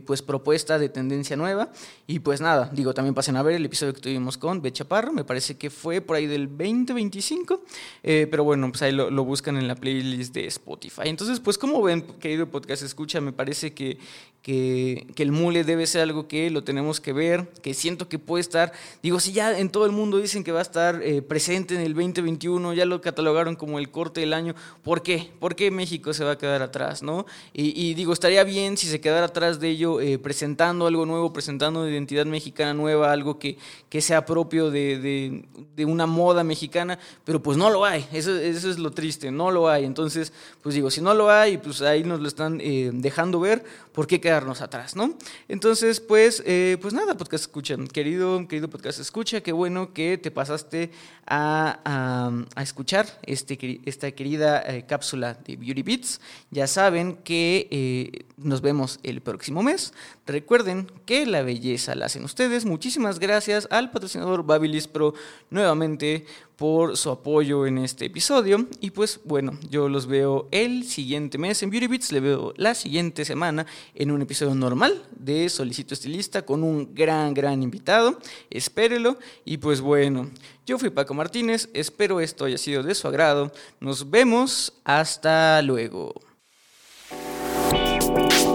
pues 0.06 0.22
propuesta 0.22 0.80
de 0.80 0.88
tendencia 0.88 1.36
nueva. 1.36 1.72
Y 2.08 2.20
pues 2.20 2.40
nada, 2.40 2.70
digo, 2.74 2.94
también 2.94 3.14
pasen 3.14 3.36
a 3.36 3.44
ver 3.44 3.56
el 3.56 3.66
episodio 3.66 3.94
que 3.94 4.00
tuvimos 4.00 4.38
con 4.38 4.62
Beth 4.62 4.76
Chaparro. 4.76 5.12
Me 5.12 5.26
parece 5.26 5.58
que 5.58 5.70
fue 5.70 6.00
por 6.00 6.16
ahí 6.16 6.26
del 6.26 6.48
2025. 6.48 7.62
pero 8.02 8.44
bueno, 8.46 8.70
pues 8.70 8.82
ahí 8.82 8.94
lo, 8.94 9.26
buscan 9.26 9.58
en 9.58 9.68
la 9.68 9.76
playlist 9.76 10.34
de 10.34 10.48
Spotify. 10.48 11.02
Entonces, 11.06 11.42
pues 11.42 11.58
como 11.58 11.82
ven, 11.82 12.02
querido 12.20 12.50
podcast 12.50 12.82
escucha, 12.84 13.20
me 13.20 13.34
parece 13.34 13.74
que, 13.74 13.98
que, 14.46 15.08
que 15.16 15.24
el 15.24 15.32
mule 15.32 15.64
debe 15.64 15.88
ser 15.88 16.04
algo 16.04 16.28
que 16.28 16.52
lo 16.52 16.64
tenemos 16.64 17.02
que 17.02 17.14
ver, 17.14 17.48
que 17.64 17.74
siento 17.74 18.08
que 18.08 18.20
puede 18.20 18.42
estar, 18.42 18.74
digo, 19.02 19.20
si 19.20 19.32
ya 19.32 19.58
en 19.58 19.70
todo 19.70 19.88
el 19.88 19.92
mundo 19.92 20.20
dicen 20.20 20.44
que 20.44 20.52
va 20.52 20.60
a 20.60 20.62
estar 20.62 21.02
eh, 21.02 21.24
presente 21.24 21.74
en 21.74 21.82
el 21.82 21.96
2021, 21.96 22.76
ya 22.76 22.86
lo 22.86 23.02
catalogaron 23.02 23.56
como 23.56 23.80
el 23.80 23.90
corte 23.90 24.20
del 24.22 24.34
año. 24.34 24.54
¿Por 24.84 25.02
qué? 25.02 25.32
¿Por 25.40 25.56
qué 25.56 25.72
México 25.72 26.14
se 26.14 26.24
va 26.24 26.34
a 26.34 26.38
quedar 26.38 26.62
atrás? 26.62 27.02
¿no? 27.02 27.26
Y, 27.54 27.96
digo, 27.96 28.14
estaría 28.14 28.44
bien 28.44 28.78
si 28.78 28.86
se 28.86 29.02
quedara 29.02 29.26
atrás 29.26 29.60
de 29.60 29.70
ello 29.70 30.00
eh, 30.00 30.20
presentando 30.20 30.86
algo 30.86 31.08
nuevo, 31.08 31.34
presentando 31.34 31.80
una 31.80 31.90
identidad 31.90 32.28
mexicana 32.28 32.76
nueva, 32.76 33.12
algo 33.12 33.40
que, 33.40 33.58
que 33.90 34.00
sea 34.00 34.28
propio 34.28 34.70
de, 34.70 35.44
de, 35.76 35.86
una 35.86 36.06
moda 36.06 36.44
mexicana, 36.44 37.00
pero 37.24 37.42
pues 37.42 37.58
no 37.58 37.72
lo 37.72 37.84
hay, 37.84 38.06
eso, 38.14 38.36
eso, 38.36 38.70
es 38.70 38.78
lo 38.78 38.92
triste, 38.92 39.32
no 39.32 39.50
lo 39.50 39.70
hay. 39.70 39.86
Entonces, 39.86 40.34
pues 40.62 40.76
digo, 40.76 40.92
si 40.92 41.02
no 41.02 41.16
lo 41.16 41.32
hay, 41.32 41.58
pues 41.58 41.82
ahí 41.82 42.04
nos 42.04 42.20
lo 42.20 42.28
están 42.28 42.62
eh, 42.62 42.92
dejando 42.94 43.40
ver, 43.40 43.64
¿por 43.92 44.06
qué 44.06 44.22
quedarnos 44.36 44.62
atrás? 44.62 44.98
¿no? 44.98 45.18
Entonces, 45.48 46.02
pues, 46.02 46.44
pues 46.82 46.94
nada, 46.94 47.16
podcast 47.16 47.46
escucha, 47.46 47.78
querido, 47.94 48.46
querido 48.50 48.70
podcast 48.70 49.00
escucha, 49.00 49.40
qué 49.40 49.54
bueno 49.54 49.94
que 49.94 50.18
te 50.18 50.30
pasaste 50.30 50.92
a, 51.26 52.32
escuchar 52.62 53.08
este, 53.24 53.80
esta 53.86 54.12
querida 54.12 54.62
eh, 54.62 54.86
cápsula 54.86 55.36
de 55.36 55.56
Beauty 55.56 55.84
Beats. 55.84 56.20
Ya 56.52 56.68
saben 56.68 57.16
que 57.16 57.68
eh, 57.72 58.26
nos 58.38 58.62
vemos 58.62 59.00
el 59.04 59.22
próximo 59.22 59.64
mes. 59.64 59.94
Recuerden 60.26 60.92
que 61.06 61.26
la 61.26 61.42
belleza 61.42 61.96
la 61.96 62.08
hacen 62.08 62.26
ustedes. 62.26 62.66
Muchísimas 62.66 63.20
gracias 63.20 63.68
al 63.72 63.92
patrocinador 63.92 64.46
Babilis 64.46 64.88
Pro 64.88 65.14
nuevamente 65.50 66.26
por 66.56 66.98
su 66.98 67.10
apoyo 67.10 67.66
en 67.66 67.78
este 67.78 68.06
episodio. 68.06 68.66
Y 68.80 68.92
pues 68.92 69.20
bueno, 69.24 69.58
yo 69.70 69.90
los 69.90 70.08
veo 70.08 70.48
el 70.52 70.86
siguiente 70.86 71.38
mes 71.38 71.62
en 71.64 71.70
Beauty 71.70 71.88
Beats, 71.88 72.12
le 72.12 72.20
veo 72.20 72.54
la 72.58 72.76
siguiente 72.76 73.26
semana 73.26 73.66
en 73.94 74.12
un 74.12 74.22
episodio 74.22 74.56
normal 74.56 75.04
de 75.16 75.50
Solicito 75.50 75.94
Estilista 75.94 76.44
con 76.44 76.64
un 76.64 76.94
gran, 76.94 77.34
gran 77.34 77.64
invitado. 77.64 78.20
Espérelo. 78.50 79.18
Y 79.44 79.58
pues 79.58 79.82
bueno, 79.82 80.30
yo 80.66 80.78
fui 80.78 80.90
Paco 80.90 81.14
Martínez, 81.14 81.70
espero 81.74 82.20
esto 82.20 82.46
haya 82.46 82.58
sido 82.58 82.84
de 82.84 82.96
su 82.96 83.08
agrado. 83.08 83.52
Nos 83.80 84.10
vemos, 84.10 84.74
hasta 84.84 85.62
luego. 85.62 86.14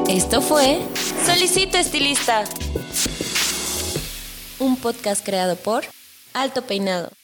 Esto 0.08 0.40
fue 0.42 0.80
Solicito 1.24 1.78
Estilista, 1.78 2.44
un 4.58 4.76
podcast 4.76 5.24
creado 5.24 5.54
por 5.54 5.84
Alto 6.34 6.62
Peinado. 6.62 7.19